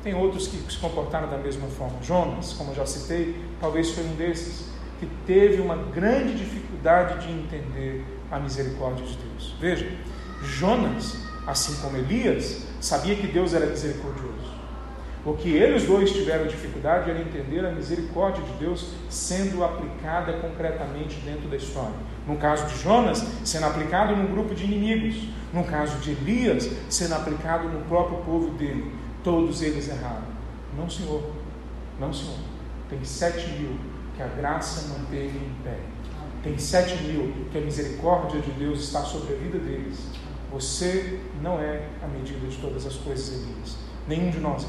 [0.03, 1.97] Tem outros que se comportaram da mesma forma.
[2.03, 4.69] Jonas, como eu já citei, talvez foi um desses
[4.99, 9.55] que teve uma grande dificuldade de entender a misericórdia de Deus.
[9.59, 9.91] Veja,
[10.43, 14.35] Jonas, assim como Elias, sabia que Deus era misericordioso.
[15.25, 21.15] O que eles dois tiveram dificuldade era entender a misericórdia de Deus sendo aplicada concretamente
[21.21, 21.95] dentro da história.
[22.27, 25.27] No caso de Jonas, sendo aplicado num grupo de inimigos.
[25.51, 28.91] No caso de Elias, sendo aplicado no próprio povo dele.
[29.23, 30.27] Todos eles erraram.
[30.77, 31.23] Não, Senhor.
[31.99, 32.37] Não, Senhor.
[32.87, 33.79] Tem sete mil
[34.15, 35.79] que a graça manteve em pé.
[36.43, 39.97] Tem sete mil que a misericórdia de Deus está sobre a vida deles.
[40.55, 43.75] Você não é a medida de todas as coisas, Elias.
[44.07, 44.67] Nenhum de nós é.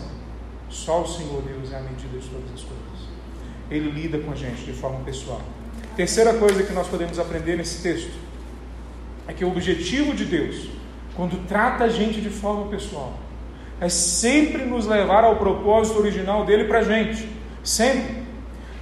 [0.69, 3.09] Só o Senhor Deus é a medida de todas as coisas.
[3.71, 5.41] Ele lida com a gente de forma pessoal.
[5.95, 8.11] Terceira coisa que nós podemos aprender nesse texto
[9.29, 10.69] é que o objetivo de Deus,
[11.15, 13.17] quando trata a gente de forma pessoal,
[13.81, 17.29] é sempre nos levar ao propósito original dele para a gente.
[17.63, 18.26] Sempre.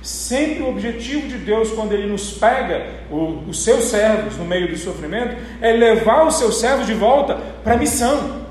[0.05, 4.68] Sempre o objetivo de Deus, quando Ele nos pega, o, os seus servos no meio
[4.68, 8.44] do sofrimento, é levar os seus servos de volta para a missão.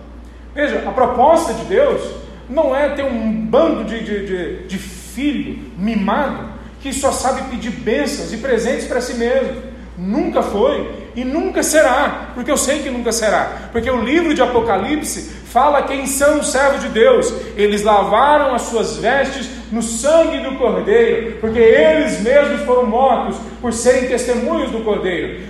[0.55, 2.01] Veja, a proposta de Deus
[2.49, 7.69] não é ter um bando de, de, de, de filho mimado que só sabe pedir
[7.69, 9.61] bênçãos e presentes para si mesmo.
[9.95, 14.41] Nunca foi e nunca será, porque eu sei que nunca será, porque o livro de
[14.41, 17.31] Apocalipse fala quem são os servos de Deus.
[17.55, 23.71] Eles lavaram as suas vestes no sangue do Cordeiro, porque eles mesmos foram mortos por
[23.71, 25.41] serem testemunhos do Cordeiro.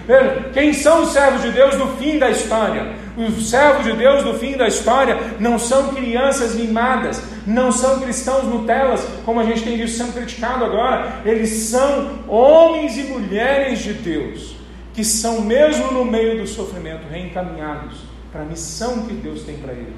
[0.54, 3.02] Quem são os servos de Deus no fim da história?
[3.16, 8.44] Os servos de Deus no fim da história não são crianças mimadas, não são cristãos
[8.46, 11.22] Nutelas, como a gente tem visto sendo criticado agora.
[11.24, 14.56] Eles são homens e mulheres de Deus,
[14.94, 17.98] que são, mesmo no meio do sofrimento, reencaminhados
[18.32, 19.94] para a missão que Deus tem para eles.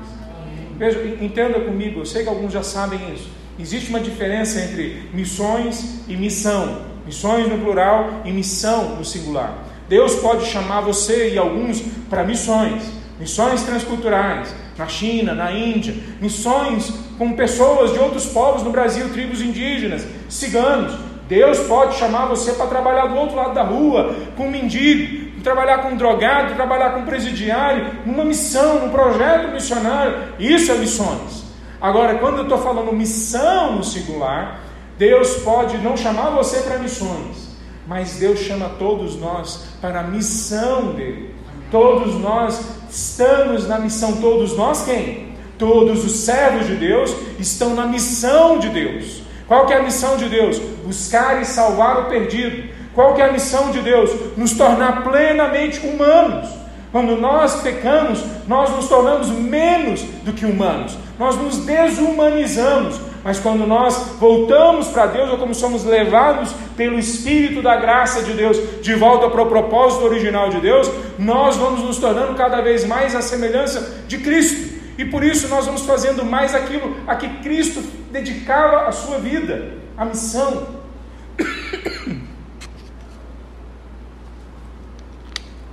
[0.77, 3.29] Veja, entenda comigo, eu sei que alguns já sabem isso.
[3.57, 6.81] Existe uma diferença entre missões e missão.
[7.05, 9.63] Missões no plural e missão no singular.
[9.87, 12.83] Deus pode chamar você e alguns para missões,
[13.19, 19.41] missões transculturais, na China, na Índia, missões com pessoas de outros povos no Brasil, tribos
[19.41, 20.93] indígenas, ciganos.
[21.27, 25.79] Deus pode chamar você para trabalhar do outro lado da rua, com um mendigo, trabalhar
[25.79, 30.17] com um drogado, trabalhar com um presidiário, numa missão, num projeto missionário.
[30.39, 31.45] Isso é missões.
[31.81, 34.61] Agora, quando eu estou falando missão no singular,
[34.97, 37.49] Deus pode não chamar você para missões,
[37.85, 41.35] mas Deus chama todos nós para a missão dele.
[41.69, 42.59] Todos nós
[42.89, 45.35] estamos na missão, todos nós quem?
[45.57, 49.24] Todos os servos de Deus estão na missão de Deus.
[49.47, 50.57] Qual que é a missão de Deus?
[50.85, 52.73] Buscar e salvar o perdido.
[52.93, 54.11] Qual que é a missão de Deus?
[54.37, 56.49] Nos tornar plenamente humanos.
[56.91, 60.97] Quando nós pecamos, nós nos tornamos menos do que humanos.
[61.19, 62.99] Nós nos desumanizamos.
[63.21, 68.33] Mas quando nós voltamos para Deus, ou como somos levados pelo Espírito da graça de
[68.33, 72.85] Deus de volta para o propósito original de Deus, nós vamos nos tornando cada vez
[72.85, 74.84] mais a semelhança de Cristo.
[74.97, 77.81] E por isso nós vamos fazendo mais aquilo a que Cristo
[78.11, 79.73] dedicava a sua vida.
[79.97, 80.67] a missão.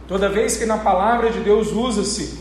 [0.07, 2.41] Toda vez que na palavra de Deus usa-se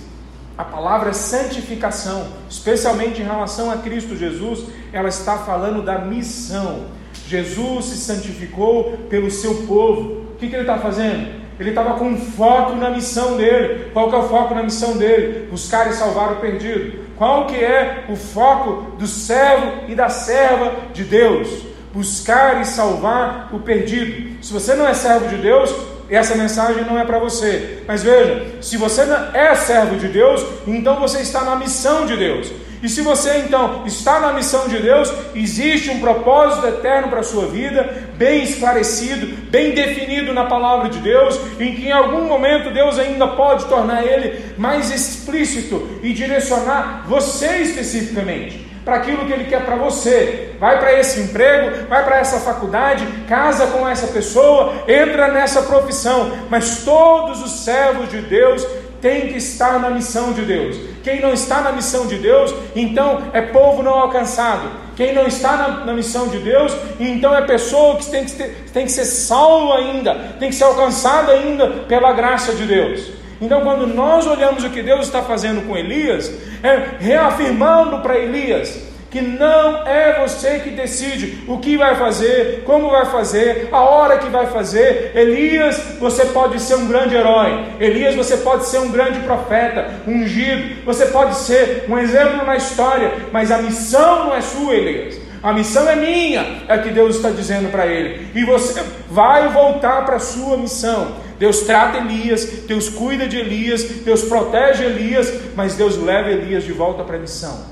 [0.58, 6.86] a palavra santificação, especialmente em relação a Cristo Jesus, ela está falando da missão.
[7.28, 10.34] Jesus se santificou pelo seu povo.
[10.34, 11.41] O que, que ele está fazendo?
[11.62, 13.92] Ele estava com foco na missão dele.
[13.94, 15.48] Qual que é o foco na missão dele?
[15.50, 17.00] Buscar e salvar o perdido.
[17.16, 21.48] Qual que é o foco do servo e da serva de Deus?
[21.94, 24.44] Buscar e salvar o perdido.
[24.44, 25.72] Se você não é servo de Deus,
[26.10, 27.84] essa mensagem não é para você.
[27.88, 29.04] Mas veja, se você
[29.34, 32.52] é servo de Deus, então você está na missão de Deus.
[32.82, 37.24] E se você então está na missão de Deus, existe um propósito eterno para a
[37.24, 42.74] sua vida, bem esclarecido, bem definido na palavra de Deus, em que em algum momento
[42.74, 49.46] Deus ainda pode tornar ele mais explícito e direcionar você especificamente para aquilo que Ele
[49.46, 50.56] quer para você.
[50.60, 56.32] Vai para esse emprego, vai para essa faculdade, casa com essa pessoa, entra nessa profissão.
[56.50, 58.66] Mas todos os servos de Deus
[59.00, 60.78] têm que estar na missão de Deus.
[61.04, 64.70] Quem não está na missão de Deus, então é povo não alcançado.
[64.96, 68.66] Quem não está na, na missão de Deus, então é pessoa que tem que, ter,
[68.74, 73.12] tem que ser salvo ainda, tem que ser alcançado ainda pela graça de Deus.
[73.42, 76.32] Então, quando nós olhamos o que Deus está fazendo com Elias,
[76.62, 82.90] é reafirmando para Elias que não é você que decide o que vai fazer, como
[82.90, 85.12] vai fazer, a hora que vai fazer.
[85.14, 87.66] Elias, você pode ser um grande herói.
[87.78, 90.82] Elias, você pode ser um grande profeta, ungido.
[90.86, 95.20] Você pode ser um exemplo na história, mas a missão não é sua, Elias.
[95.44, 98.30] A missão é minha, é o que Deus está dizendo para ele.
[98.34, 101.16] E você vai voltar para a sua missão.
[101.38, 106.72] Deus trata Elias, Deus cuida de Elias, Deus protege Elias, mas Deus leva Elias de
[106.72, 107.71] volta para a missão.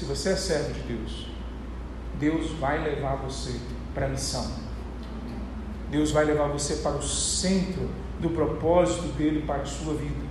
[0.00, 1.26] Se você é servo de Deus,
[2.18, 3.52] Deus vai levar você
[3.92, 4.50] para a missão.
[5.90, 7.86] Deus vai levar você para o centro
[8.18, 10.24] do propósito dele para a sua vida.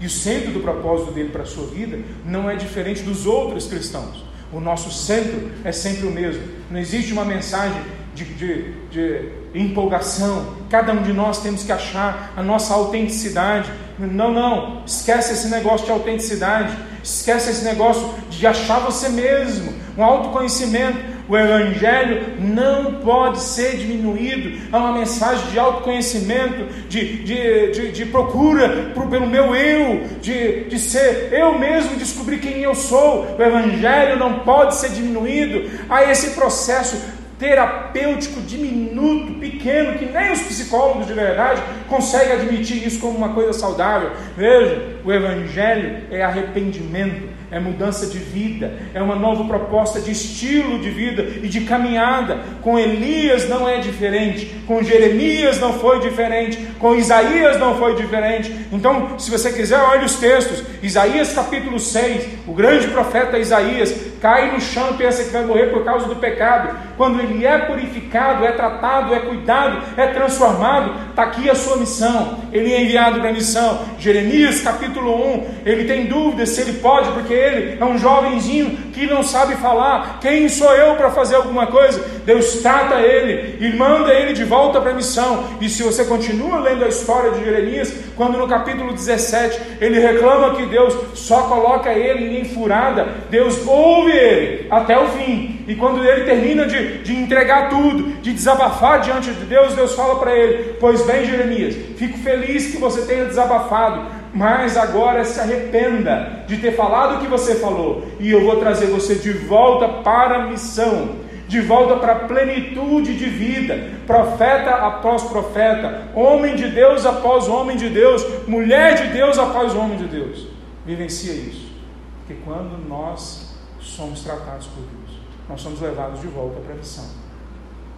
[0.00, 3.68] E o centro do propósito dele para a sua vida não é diferente dos outros
[3.68, 4.24] cristãos.
[4.52, 6.42] O nosso centro é sempre o mesmo.
[6.68, 7.80] Não existe uma mensagem
[8.16, 10.56] de, de, de empolgação.
[10.68, 13.70] Cada um de nós temos que achar a nossa autenticidade.
[14.00, 20.02] Não, não, esquece esse negócio de autenticidade, esquece esse negócio de achar você mesmo, um
[20.02, 21.12] autoconhecimento.
[21.28, 28.06] O Evangelho não pode ser diminuído a uma mensagem de autoconhecimento, de, de, de, de
[28.06, 33.36] procura por, pelo meu eu, de, de ser eu mesmo descobrir quem eu sou.
[33.38, 36.96] O Evangelho não pode ser diminuído a esse processo
[37.42, 43.52] terapêutico diminuto, pequeno, que nem os psicólogos de verdade conseguem admitir isso como uma coisa
[43.52, 44.12] saudável.
[44.36, 50.78] Veja, o Evangelho é arrependimento é mudança de vida, é uma nova proposta de estilo
[50.78, 52.38] de vida e de caminhada.
[52.62, 58.50] Com Elias não é diferente, com Jeremias não foi diferente, com Isaías não foi diferente.
[58.72, 60.64] Então, se você quiser, olhe os textos.
[60.82, 65.66] Isaías capítulo 6, o grande profeta Isaías cai no chão e pensa que vai morrer
[65.66, 66.74] por causa do pecado.
[67.02, 72.38] Quando ele é purificado, é tratado, é cuidado, é transformado, está aqui a sua missão.
[72.52, 73.80] Ele é enviado para a missão.
[73.98, 79.06] Jeremias capítulo 1, ele tem dúvidas se ele pode, porque ele é um jovenzinho que
[79.06, 80.18] não sabe falar.
[80.20, 82.04] Quem sou eu para fazer alguma coisa?
[82.24, 85.44] Deus trata ele e manda ele de volta para a missão.
[85.60, 90.54] E se você continua lendo a história de Jeremias, quando no capítulo 17 ele reclama
[90.54, 95.64] que Deus só coloca ele em furada, Deus ouve ele até o fim.
[95.66, 100.16] E quando ele termina de, de entregar tudo, de desabafar diante de Deus, Deus fala
[100.18, 106.44] para ele: Pois bem, Jeremias, fico feliz que você tenha desabafado mas agora se arrependa
[106.46, 110.36] de ter falado o que você falou, e eu vou trazer você de volta para
[110.36, 111.16] a missão,
[111.46, 117.76] de volta para a plenitude de vida, profeta após profeta, homem de Deus após homem
[117.76, 120.48] de Deus, mulher de Deus após homem de Deus.
[120.86, 121.70] Vivencia isso,
[122.18, 127.04] porque quando nós somos tratados por Deus, nós somos levados de volta para a missão.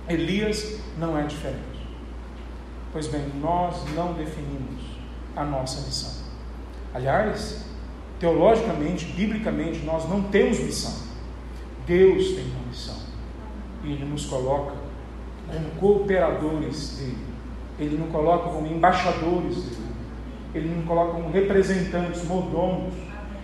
[0.08, 1.62] Elias não é diferente.
[2.92, 4.82] Pois bem, nós não definimos
[5.36, 6.23] a nossa missão.
[6.94, 7.64] Aliás,
[8.20, 10.94] teologicamente, biblicamente, nós não temos missão.
[11.84, 12.96] Deus tem uma missão.
[13.82, 14.76] E Ele nos coloca
[15.48, 17.18] como cooperadores dele.
[17.80, 19.84] Ele nos coloca como embaixadores dele.
[20.54, 22.94] Ele nos coloca como representantes, mordomos.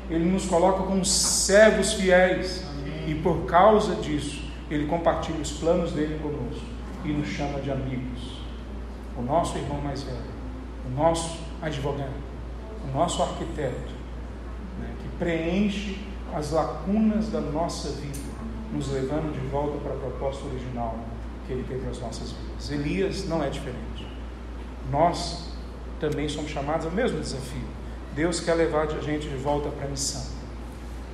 [0.08, 2.64] Ele nos coloca como servos fiéis.
[3.08, 6.64] E por causa disso, Ele compartilha os planos dele conosco
[7.04, 8.38] e nos chama de amigos.
[9.18, 10.18] O nosso irmão mais velho,
[10.86, 12.29] o nosso advogado
[12.84, 13.92] o nosso arquiteto,
[14.78, 15.98] né, que preenche
[16.34, 18.30] as lacunas da nossa vida
[18.72, 20.96] nos levando de volta para a proposta original
[21.46, 22.70] que Ele teve nas nossas vidas.
[22.70, 24.06] Elias não é diferente.
[24.90, 25.50] Nós
[25.98, 27.64] também somos chamados ao mesmo desafio.
[28.14, 30.22] Deus quer levar a gente de volta para a missão.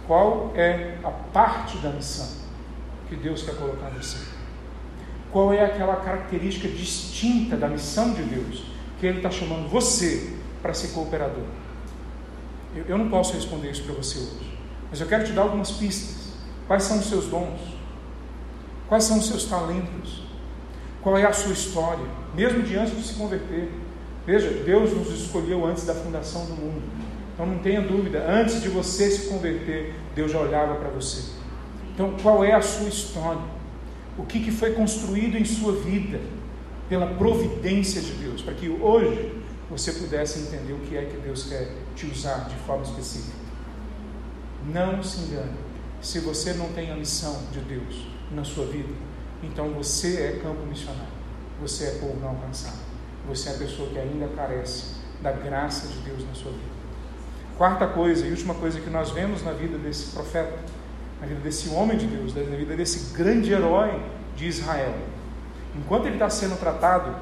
[0.06, 2.28] Qual é a parte da missão
[3.08, 4.18] que Deus quer colocar em você?
[5.32, 8.64] Qual é aquela característica distinta da missão de Deus
[9.00, 10.35] que Ele está chamando você
[10.66, 11.44] para ser cooperador?
[12.74, 14.58] Eu, eu não posso responder isso para você hoje,
[14.90, 16.32] mas eu quero te dar algumas pistas.
[16.66, 17.60] Quais são os seus dons?
[18.88, 20.24] Quais são os seus talentos?
[21.00, 22.04] Qual é a sua história?
[22.34, 23.70] Mesmo diante de se converter.
[24.26, 26.82] Veja, Deus nos escolheu antes da fundação do mundo.
[27.32, 31.30] Então não tenha dúvida, antes de você se converter, Deus já olhava para você.
[31.94, 33.42] Então, qual é a sua história?
[34.18, 36.18] O que, que foi construído em sua vida
[36.88, 41.44] pela providência de Deus, para que hoje você pudesse entender o que é que Deus
[41.44, 43.36] quer te usar de forma específica.
[44.72, 45.56] Não se engane.
[46.00, 48.92] Se você não tem a missão de Deus na sua vida,
[49.42, 51.16] então você é campo missionário.
[51.60, 52.78] Você é povo não alcançado.
[53.28, 56.76] Você é a pessoa que ainda carece da graça de Deus na sua vida.
[57.56, 60.58] Quarta coisa e última coisa que nós vemos na vida desse profeta,
[61.20, 64.00] na vida desse homem de Deus, na vida desse grande herói
[64.36, 64.94] de Israel.
[65.74, 67.16] Enquanto ele está sendo tratado,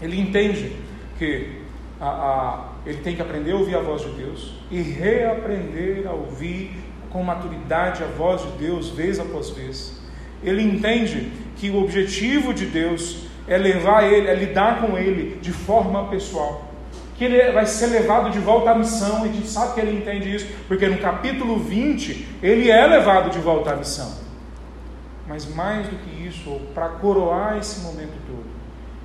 [0.00, 0.76] ele entende
[1.18, 1.63] que
[2.04, 6.12] a, a, ele tem que aprender a ouvir a voz de Deus e reaprender a
[6.12, 6.78] ouvir
[7.10, 9.98] com maturidade a voz de Deus, vez após vez.
[10.42, 15.52] Ele entende que o objetivo de Deus é levar ele, é lidar com ele de
[15.52, 16.72] forma pessoal.
[17.16, 19.96] Que ele vai ser levado de volta à missão, e a gente sabe que ele
[19.96, 24.12] entende isso, porque no capítulo 20 ele é levado de volta à missão.
[25.26, 28.44] Mas mais do que isso, para coroar esse momento todo,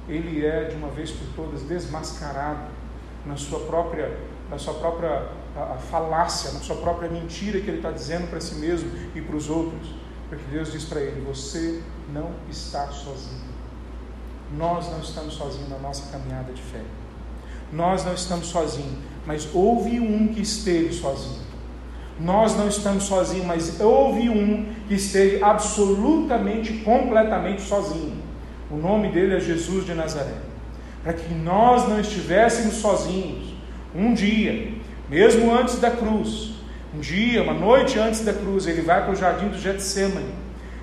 [0.09, 2.78] ele é de uma vez por todas desmascarado
[3.26, 4.17] na sua própria,
[4.49, 8.55] na sua própria a, falácia, na sua própria mentira que ele está dizendo para si
[8.55, 9.93] mesmo e para os outros.
[10.28, 11.82] Porque Deus diz para ele: Você
[12.13, 13.49] não está sozinho.
[14.57, 16.82] Nós não estamos sozinhos na nossa caminhada de fé.
[17.72, 21.47] Nós não estamos sozinhos, mas houve um que esteve sozinho.
[22.20, 28.22] Nós não estamos sozinhos, mas houve um que esteve absolutamente, completamente sozinho.
[28.70, 30.48] O nome dele é Jesus de Nazaré.
[31.03, 33.53] Para que nós não estivéssemos sozinhos,
[33.95, 34.73] um dia,
[35.09, 36.51] mesmo antes da cruz,
[36.95, 40.33] um dia, uma noite antes da cruz, ele vai para o jardim do Getsemane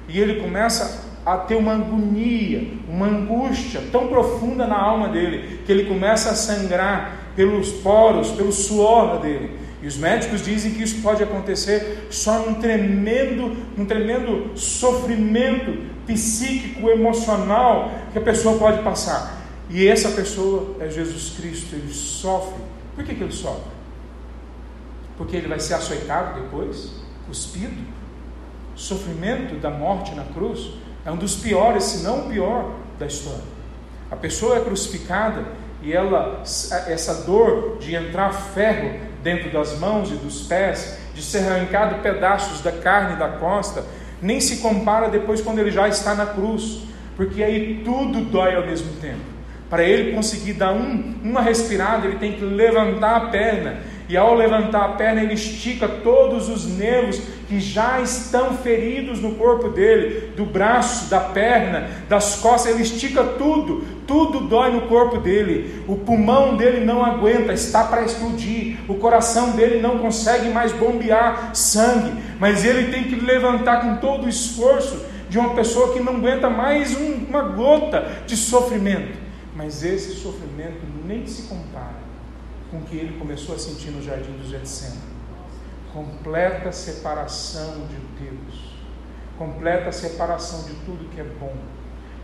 [0.09, 5.73] e ele começa a ter uma agonia, uma angústia tão profunda na alma dele, que
[5.73, 9.59] ele começa a sangrar pelos poros, pelo suor dele.
[9.83, 16.89] E os médicos dizem que isso pode acontecer só num tremendo, num tremendo sofrimento psíquico,
[16.89, 19.46] emocional que a pessoa pode passar.
[19.69, 22.63] E essa pessoa é Jesus Cristo, ele sofre.
[22.95, 23.71] Por que, que ele sofre?
[25.17, 26.93] Porque ele vai ser açoitado depois,
[27.27, 27.97] cuspido.
[28.75, 30.73] O sofrimento da morte na cruz
[31.05, 33.57] é um dos piores, se não o pior da história.
[34.11, 35.45] A pessoa é crucificada
[35.83, 41.39] e ela, essa dor de entrar ferro dentro das mãos e dos pés, de ser
[41.39, 43.85] arrancado pedaços da carne e da costa,
[44.23, 46.83] nem se compara depois quando ele já está na cruz,
[47.17, 49.36] porque aí tudo dói ao mesmo tempo.
[49.69, 54.35] Para ele conseguir dar um, uma respirada, ele tem que levantar a perna e ao
[54.35, 60.33] levantar a perna, ele estica todos os nervos que já estão feridos no corpo dele,
[60.37, 65.83] do braço, da perna, das costas, ele estica tudo, tudo dói no corpo dele.
[65.89, 68.77] O pulmão dele não aguenta, está para explodir.
[68.87, 74.27] O coração dele não consegue mais bombear sangue, mas ele tem que levantar com todo
[74.27, 79.26] o esforço de uma pessoa que não aguenta mais um, uma gota de sofrimento.
[79.57, 82.05] Mas esse sofrimento nem se compara
[82.71, 85.17] com o que ele começou a sentir no jardim do Getsemane.
[85.93, 88.77] Completa separação de Deus,
[89.39, 91.55] completa separação de tudo que é bom,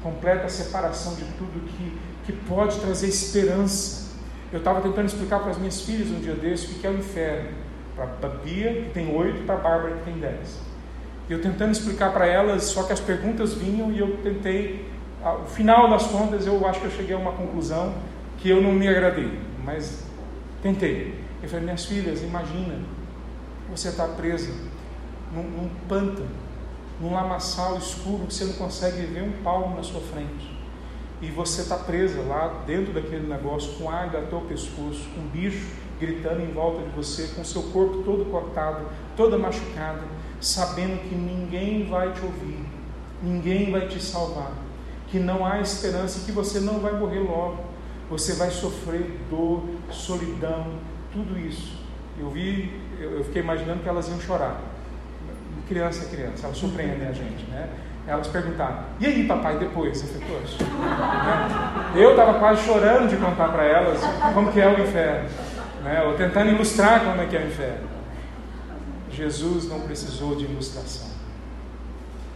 [0.03, 4.13] completa separação de tudo que, que pode trazer esperança.
[4.53, 6.99] Eu estava tentando explicar para as minhas filhas um dia desse o que é o
[6.99, 7.49] inferno.
[7.97, 10.59] Para a Bia, que tem oito, para a Bárbara, que tem dez.
[11.31, 14.92] Eu tentando explicar para elas, só que as perguntas vinham e eu tentei,
[15.23, 17.95] ao final das contas, eu acho que eu cheguei a uma conclusão
[18.39, 20.05] que eu não me agradei, mas
[20.63, 21.13] Tentei.
[21.43, 22.79] Eu falei, minhas filhas, imagina,
[23.69, 24.55] você está presa
[25.35, 26.31] num, num pântano,
[27.01, 30.57] num lamaçal escuro que você não consegue ver um palmo na sua frente.
[31.21, 35.29] E você está presa lá dentro daquele negócio, com água até o pescoço, com um
[35.29, 35.67] bicho
[35.99, 40.03] gritando em volta de você, com seu corpo todo cortado, toda machucada,
[40.41, 42.65] sabendo que ninguém vai te ouvir,
[43.21, 44.53] ninguém vai te salvar,
[45.13, 47.73] que não há esperança e que você não vai morrer logo
[48.13, 50.67] você vai sofrer dor, solidão,
[51.11, 51.79] tudo isso.
[52.19, 54.61] Eu vi, eu fiquei imaginando que elas iam chorar.
[55.67, 57.71] criança é criança, elas surpreendem a gente, né?
[58.07, 60.03] Elas perguntaram, e aí papai, depois?
[60.03, 61.93] Eu falei, poxa, né?
[61.95, 64.01] eu estava quase chorando de contar para elas
[64.35, 65.29] como que é o inferno,
[65.83, 66.03] né?
[66.03, 67.89] ou tentando ilustrar como é que é o inferno.
[69.11, 71.09] Jesus não precisou de ilustração,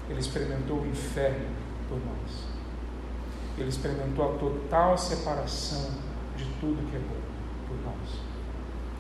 [0.09, 1.47] ele experimentou o inferno
[1.89, 2.45] por nós,
[3.59, 5.90] ele experimentou a total separação
[6.36, 7.20] de tudo que é bom
[7.68, 8.20] por nós.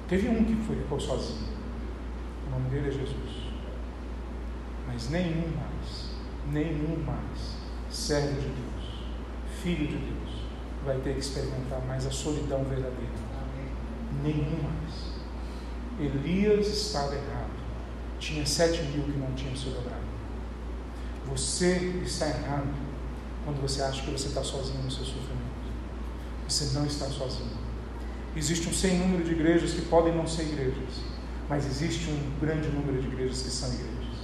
[0.08, 1.48] Teve um que foi, ficou sozinho,
[2.46, 3.52] o nome dele é Jesus,
[4.86, 6.16] mas nenhum mais
[6.52, 7.56] nenhum mais
[7.90, 9.04] servo de Deus,
[9.62, 10.42] filho de Deus,
[10.84, 13.26] vai ter que experimentar mais a solidão verdadeira.
[14.22, 15.16] Nenhum mais.
[15.98, 17.50] Elias estava errado.
[18.18, 20.06] Tinha sete mil que não tinham sido dobrados.
[21.26, 22.72] Você está errado
[23.46, 25.56] quando você acha que você está sozinho no seu sofrimento.
[26.48, 27.56] Você não está sozinho.
[28.36, 31.00] Existe um sem número de igrejas que podem não ser igrejas,
[31.48, 34.16] mas existe um grande número de igrejas que são igrejas.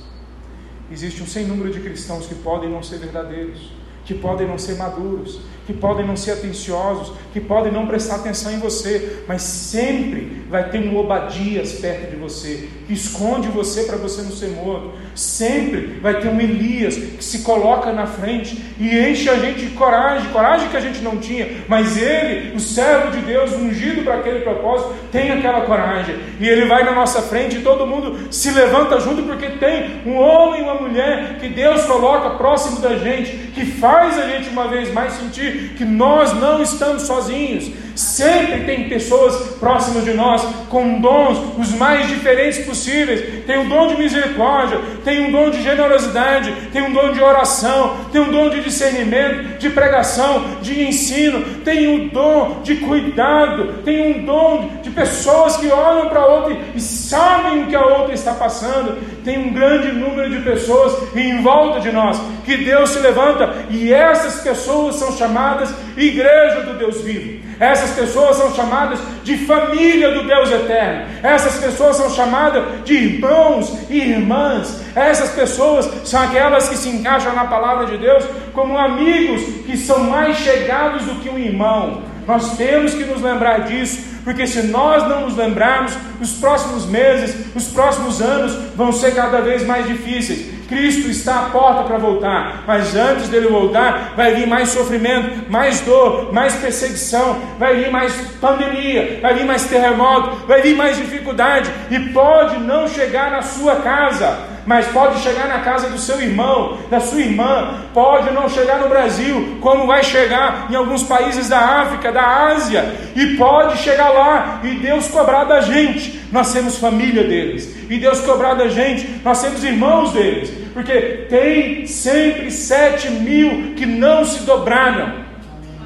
[0.91, 3.71] Existe um sem número de cristãos que podem não ser verdadeiros,
[4.05, 8.51] que podem não ser maduros, que podem não ser atenciosos, que podem não prestar atenção
[8.53, 13.97] em você, mas sempre vai ter um Obadias perto de você, que esconde você para
[13.97, 14.93] você não ser morto.
[15.15, 19.71] Sempre vai ter um Elias que se coloca na frente e enche a gente de
[19.71, 24.15] coragem, coragem que a gente não tinha, mas ele, o servo de Deus, ungido para
[24.15, 26.17] aquele propósito, tem aquela coragem.
[26.41, 30.17] E ele vai na nossa frente e todo mundo se levanta junto porque tem um
[30.17, 34.69] homem e uma mulher que Deus coloca próximo da gente, que faz a gente uma
[34.69, 37.71] vez mais sentir que nós não estamos sozinhos.
[37.95, 43.45] Sempre tem pessoas próximas de nós com dons os mais diferentes possíveis.
[43.47, 47.97] Tem um dom de misericórdia, tem um dom de generosidade, tem um dom de oração,
[48.11, 54.17] tem um dom de discernimento, de pregação, de ensino, tem um dom de cuidado, tem
[54.17, 58.15] um dom de pessoas que olham para a outra e sabem o que a outra
[58.15, 58.99] está passando.
[59.25, 63.93] Tem um grande número de pessoas em volta de nós que Deus se levanta e
[63.93, 67.42] essas pessoas são chamadas igreja do Deus vivo.
[67.63, 71.07] Essas pessoas são chamadas de família do Deus eterno.
[71.23, 74.83] Essas pessoas são chamadas de irmãos e irmãs.
[74.97, 80.01] Essas pessoas são aquelas que se encaixam na palavra de Deus como amigos que são
[80.01, 82.03] mais chegados do que um irmão.
[82.27, 87.47] Nós temos que nos lembrar disso, porque se nós não nos lembrarmos, os próximos meses,
[87.55, 90.62] os próximos anos vão ser cada vez mais difíceis.
[90.73, 95.81] Cristo está à porta para voltar, mas antes dele voltar, vai vir mais sofrimento, mais
[95.83, 101.71] dor, mais perseguição, vai vir mais pandemia, vai vir mais terremoto, vai vir mais dificuldade,
[101.91, 106.79] e pode não chegar na sua casa mas pode chegar na casa do seu irmão,
[106.91, 111.59] da sua irmã, pode não chegar no Brasil, como vai chegar em alguns países da
[111.59, 116.21] África, da Ásia, e pode chegar lá e Deus cobrar da gente.
[116.31, 121.87] Nós temos família deles, e Deus cobrar da gente, nós temos irmãos deles, porque tem
[121.87, 125.23] sempre sete mil que não se dobraram.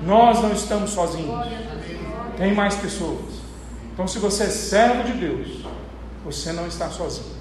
[0.04, 1.46] Nós não estamos sozinhos,
[2.36, 3.36] tem mais pessoas.
[3.92, 5.64] Então, se você é servo de Deus,
[6.24, 7.34] você não está sozinho.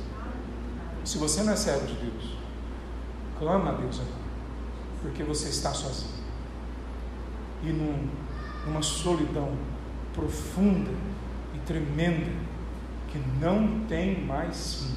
[1.05, 2.35] Se você não é servo de Deus,
[3.37, 4.25] clama a Deus agora,
[5.03, 6.25] porque você está sozinho.
[7.61, 8.09] E num,
[8.65, 9.55] numa solidão
[10.15, 10.89] profunda
[11.53, 12.31] e tremenda
[13.07, 14.95] que não tem mais fim,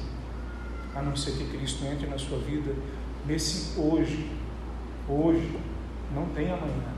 [0.95, 2.75] a não ser que Cristo entre na sua vida
[3.27, 4.31] nesse hoje.
[5.07, 5.59] Hoje,
[6.13, 6.93] não tem amanhã.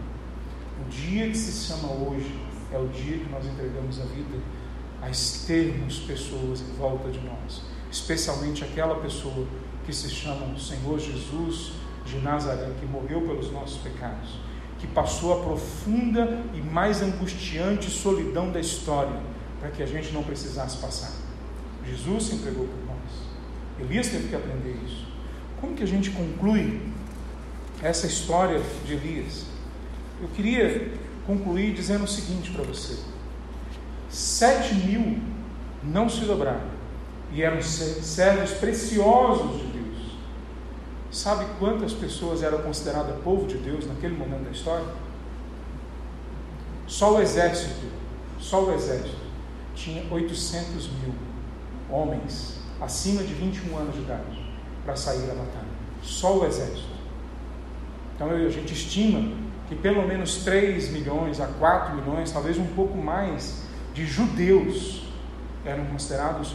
[0.85, 2.33] O dia que se chama hoje
[2.71, 4.37] é o dia que nós entregamos a vida
[5.01, 5.11] a
[5.45, 9.45] termos pessoas em volta de nós especialmente aquela pessoa
[9.85, 11.73] que se chama Senhor Jesus
[12.05, 14.39] de Nazaré, que morreu pelos nossos pecados,
[14.79, 19.19] que passou a profunda e mais angustiante solidão da história,
[19.59, 21.11] para que a gente não precisasse passar.
[21.85, 23.01] Jesus se entregou por nós.
[23.79, 25.05] Elias teve que aprender isso.
[25.59, 26.81] Como que a gente conclui
[27.83, 29.45] essa história de Elias?
[30.21, 30.91] Eu queria
[31.27, 32.97] concluir dizendo o seguinte para você:
[34.09, 35.19] sete mil
[35.83, 36.70] não se dobraram
[37.33, 40.17] e eram servos preciosos de Deus.
[41.11, 44.85] Sabe quantas pessoas eram consideradas povo de Deus naquele momento da história?
[46.87, 47.87] Só o exército,
[48.39, 49.21] só o exército,
[49.73, 51.13] tinha 800 mil
[51.89, 54.53] homens acima de 21 anos de idade
[54.83, 55.71] para sair da batalha.
[56.01, 56.91] Só o exército.
[58.15, 59.31] Então a gente estima
[59.69, 63.63] que pelo menos 3 milhões a 4 milhões, talvez um pouco mais,
[63.93, 65.03] de judeus
[65.65, 66.53] eram considerados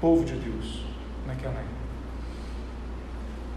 [0.00, 0.84] povo de Deus
[1.26, 1.78] naquela época.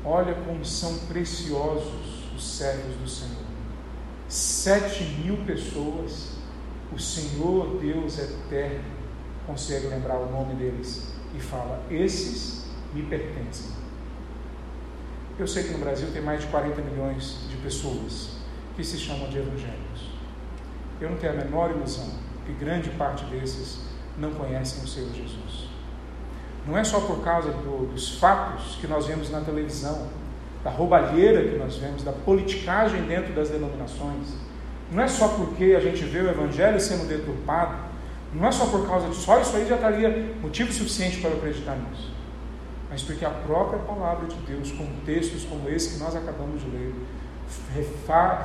[0.04, 3.46] Olha como são preciosos os servos do Senhor.
[4.28, 6.38] Sete mil pessoas,
[6.92, 8.84] o Senhor Deus eterno
[9.46, 13.72] consegue lembrar o nome deles e fala: Esses me pertencem.
[15.38, 18.38] Eu sei que no Brasil tem mais de 40 milhões de pessoas
[18.76, 20.12] que se chamam de evangélicos.
[21.00, 22.10] Eu não tenho a menor ilusão
[22.46, 23.80] que grande parte desses
[24.18, 25.71] não conhecem o Senhor Jesus.
[26.68, 30.08] Não é só por causa do, dos fatos que nós vemos na televisão,
[30.64, 34.36] da roubalheira que nós vemos, da politicagem dentro das denominações.
[34.92, 37.76] Não é só porque a gente vê o Evangelho sendo deturpado.
[38.34, 41.76] Não é só por causa de só isso aí já estaria motivo suficiente para acreditar
[41.76, 42.12] nisso.
[42.90, 46.70] Mas porque a própria palavra de Deus, com textos como esse que nós acabamos de
[46.70, 46.94] ler,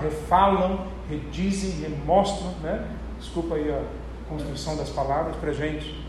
[0.01, 2.87] refalam, redizem, remostram, né?
[3.19, 3.83] desculpa aí a
[4.29, 6.06] construção das palavras para gente,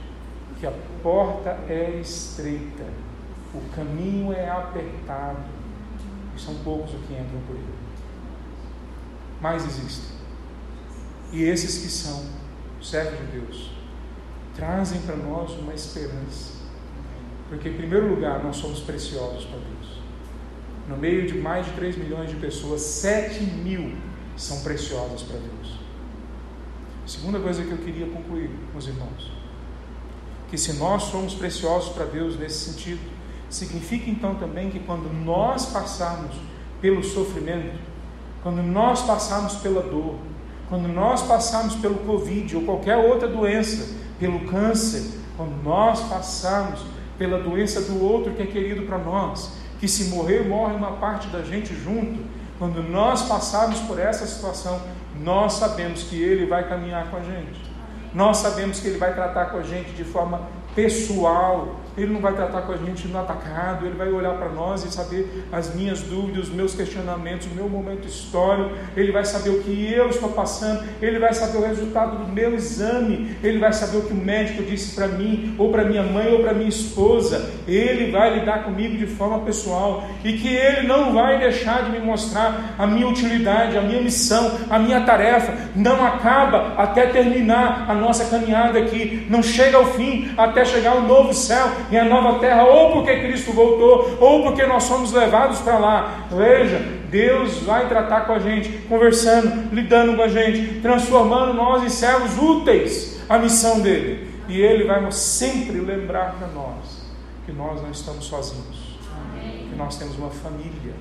[0.59, 2.85] que a porta é estreita,
[3.53, 5.45] o caminho é apertado,
[6.35, 7.75] e são poucos os que entram por ele.
[9.41, 10.17] Mas existem.
[11.31, 12.25] E esses que são
[12.81, 13.71] servos de Deus
[14.55, 16.57] trazem para nós uma esperança.
[17.49, 20.01] Porque, em primeiro lugar, nós somos preciosos para Deus.
[20.87, 23.95] No meio de mais de 3 milhões de pessoas, 7 mil
[24.35, 25.79] são preciosas para Deus.
[27.05, 29.36] Segunda coisa que eu queria concluir, meus irmãos,
[30.49, 33.01] que se nós somos preciosos para Deus nesse sentido,
[33.49, 36.35] significa então também que quando nós passarmos
[36.81, 37.79] pelo sofrimento,
[38.43, 40.15] quando nós passarmos pela dor,
[40.69, 45.03] quando nós passarmos pelo Covid ou qualquer outra doença, pelo câncer,
[45.35, 46.81] quando nós passarmos
[47.17, 51.27] pela doença do outro que é querido para nós, que se morrer, morre uma parte
[51.27, 52.19] da gente junto,
[52.57, 54.81] quando nós passarmos por essa situação,
[55.21, 57.66] nós sabemos que Ele vai caminhar com a gente.
[58.13, 60.41] Nós sabemos que Ele vai tratar com a gente de forma
[60.75, 64.85] pessoal, ele não vai tratar com a gente no atacado, Ele vai olhar para nós
[64.85, 69.49] e saber as minhas dúvidas, os meus questionamentos, o meu momento histórico, Ele vai saber
[69.49, 73.73] o que eu estou passando, Ele vai saber o resultado do meu exame, Ele vai
[73.73, 76.69] saber o que o médico disse para mim, ou para minha mãe, ou para minha
[76.69, 81.91] esposa, Ele vai lidar comigo de forma pessoal, e que Ele não vai deixar de
[81.91, 87.89] me mostrar a minha utilidade, a minha missão, a minha tarefa, não acaba até terminar
[87.89, 92.05] a nossa caminhada aqui, não chega ao fim, até chegar ao novo céu em a
[92.05, 96.27] nova terra, ou porque Cristo voltou, ou porque nós somos levados para lá.
[96.29, 96.79] Veja,
[97.09, 102.37] Deus vai tratar com a gente, conversando, lidando com a gente, transformando nós em servos
[102.37, 104.27] úteis à missão dele.
[104.47, 107.05] E ele vai sempre lembrar para nós
[107.45, 108.97] que nós não estamos sozinhos,
[109.69, 110.93] que nós temos uma família,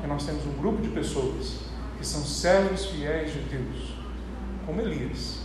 [0.00, 1.64] que nós temos um grupo de pessoas
[1.98, 3.94] que são servos fiéis de Deus,
[4.66, 5.40] como Elias,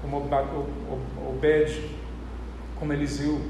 [0.00, 0.18] como
[1.28, 1.90] Obed,
[2.78, 3.40] como Eliseu,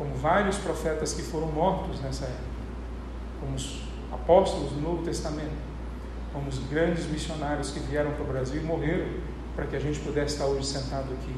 [0.00, 2.40] como vários profetas que foram mortos nessa época,
[3.38, 5.52] como os apóstolos do Novo Testamento,
[6.32, 9.06] como os grandes missionários que vieram para o Brasil e morreram
[9.54, 11.36] para que a gente pudesse estar hoje sentado aqui,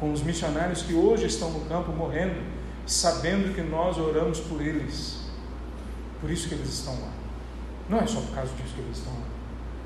[0.00, 2.40] com os missionários que hoje estão no campo morrendo,
[2.86, 5.20] sabendo que nós oramos por eles,
[6.22, 7.12] por isso que eles estão lá.
[7.86, 9.26] Não é só por causa disso que eles estão lá.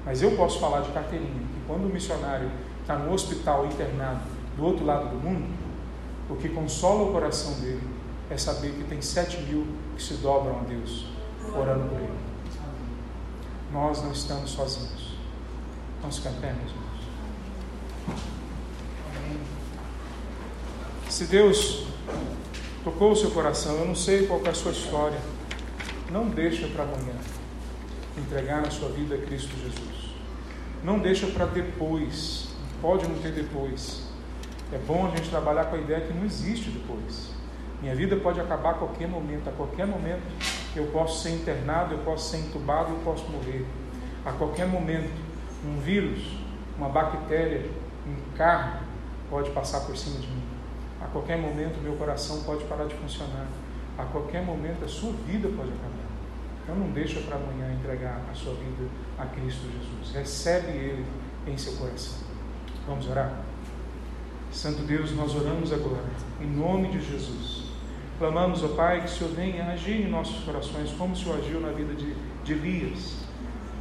[0.07, 2.49] Mas eu posso falar de carteirinha, que quando o missionário
[2.81, 4.21] está no hospital internado
[4.57, 5.53] do outro lado do mundo,
[6.31, 7.94] o que consola o coração dele
[8.35, 9.64] é saber que tem sete mil
[9.97, 11.07] que se dobram a Deus,
[11.57, 12.18] orando por Ele.
[13.72, 15.14] Nós não estamos sozinhos.
[16.03, 16.95] Pé, meus irmãos.
[21.09, 21.87] Se Deus
[22.82, 25.18] tocou o seu coração, eu não sei qual é a sua história,
[26.11, 27.14] não deixa para amanhã
[28.18, 30.14] entregar a sua vida a Cristo Jesus.
[30.82, 32.49] Não deixa para depois,
[32.82, 34.03] pode não ter depois.
[34.72, 37.34] É bom a gente trabalhar com a ideia que não existe depois.
[37.85, 40.22] Minha vida pode acabar a qualquer momento, a qualquer momento
[40.74, 43.66] eu posso ser internado, eu posso ser entubado, eu posso morrer.
[44.24, 45.12] A qualquer momento,
[45.62, 46.35] um vírus,
[46.78, 47.70] uma bactéria,
[48.07, 48.80] um carro
[49.28, 50.43] pode passar por cima de mim.
[50.99, 53.49] A qualquer momento, meu coração pode parar de funcionar.
[53.99, 56.09] A qualquer momento, a sua vida pode acabar.
[56.62, 60.16] Então, não deixa para amanhã entregar a sua vida a Cristo Jesus.
[60.16, 61.05] Recebe Ele
[61.47, 62.16] em seu coração.
[62.89, 63.43] Vamos orar?
[64.51, 66.05] Santo Deus, nós oramos agora,
[66.41, 67.64] em nome de Jesus
[68.19, 71.61] Clamamos, ó Pai, que o Senhor venha agir em nossos corações, como o Senhor agiu
[71.61, 73.17] na vida de, de Elias.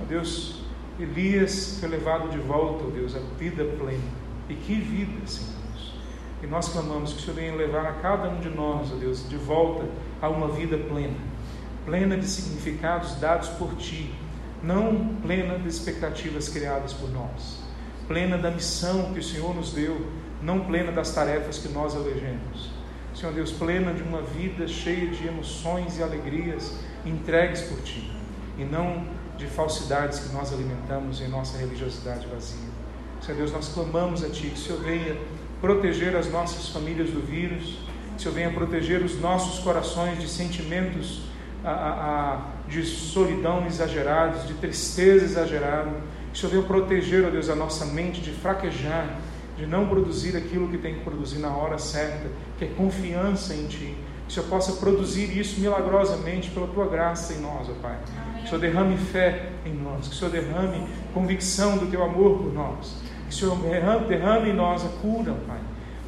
[0.02, 0.64] Ó Deus,
[1.00, 4.24] Elias foi levado de volta, ó Deus, à vida plena.
[4.50, 5.94] E que vida, Senhor Deus.
[6.42, 9.28] E nós clamamos que o Senhor venha levar a cada um de nós, ó Deus,
[9.30, 9.86] de volta
[10.20, 11.18] a uma vida plena.
[11.86, 14.12] Plena de significados dados por Ti,
[14.64, 17.62] não plena de expectativas criadas por nós.
[18.08, 20.08] Plena da missão que o Senhor nos deu,
[20.42, 22.83] não plena das tarefas que nós elegemos.
[23.24, 28.12] Senhor Deus, plena de uma vida cheia de emoções e alegrias entregues por Ti,
[28.58, 29.06] e não
[29.38, 32.68] de falsidades que nós alimentamos em nossa religiosidade vazia.
[33.22, 35.18] Senhor Deus, nós clamamos a Ti que o Senhor venha
[35.62, 40.28] proteger as nossas famílias do vírus, que o Senhor venha proteger os nossos corações de
[40.28, 41.22] sentimentos
[41.64, 45.92] a, a, de solidão exagerados, de tristeza exagerada.
[46.34, 49.18] Que o Senhor venha proteger, ó Deus, a nossa mente de fraquejar,
[49.58, 52.28] de não produzir aquilo que tem que produzir na hora certa,
[52.58, 53.96] que é confiança em Ti.
[54.28, 57.98] Que o Senhor possa produzir isso milagrosamente pela Tua graça em nós, ó Pai.
[58.40, 62.40] Que o Senhor derrame fé em nós, que o Senhor derrame convicção do Teu amor
[62.40, 62.96] por nós.
[63.30, 63.58] Que o Senhor
[64.08, 65.60] derrame em nós a cura, ó Pai.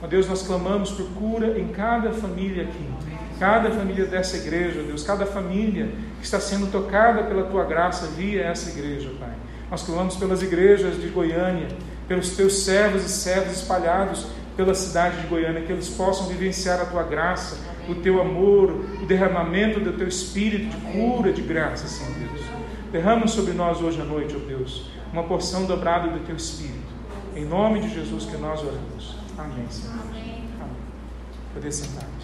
[0.01, 3.05] Ó Deus, nós clamamos por cura em cada família aqui
[3.39, 5.89] cada família dessa igreja, Deus, cada família
[6.19, 9.33] que está sendo tocada pela tua graça via essa igreja, Pai.
[9.69, 11.67] Nós clamamos pelas igrejas de Goiânia,
[12.07, 16.85] pelos teus servos e servas espalhados pela cidade de Goiânia, que eles possam vivenciar a
[16.85, 17.57] tua graça,
[17.89, 22.41] o teu amor, o derramamento do teu espírito de cura, de graça, Senhor Deus.
[22.91, 26.95] Derrama sobre nós hoje à noite, ó Deus, uma porção dobrada do teu espírito.
[27.35, 29.17] Em nome de Jesus que nós oramos.
[29.37, 29.95] Amém, Senhor.
[29.99, 30.45] Amém.
[31.53, 32.14] Poder sentar.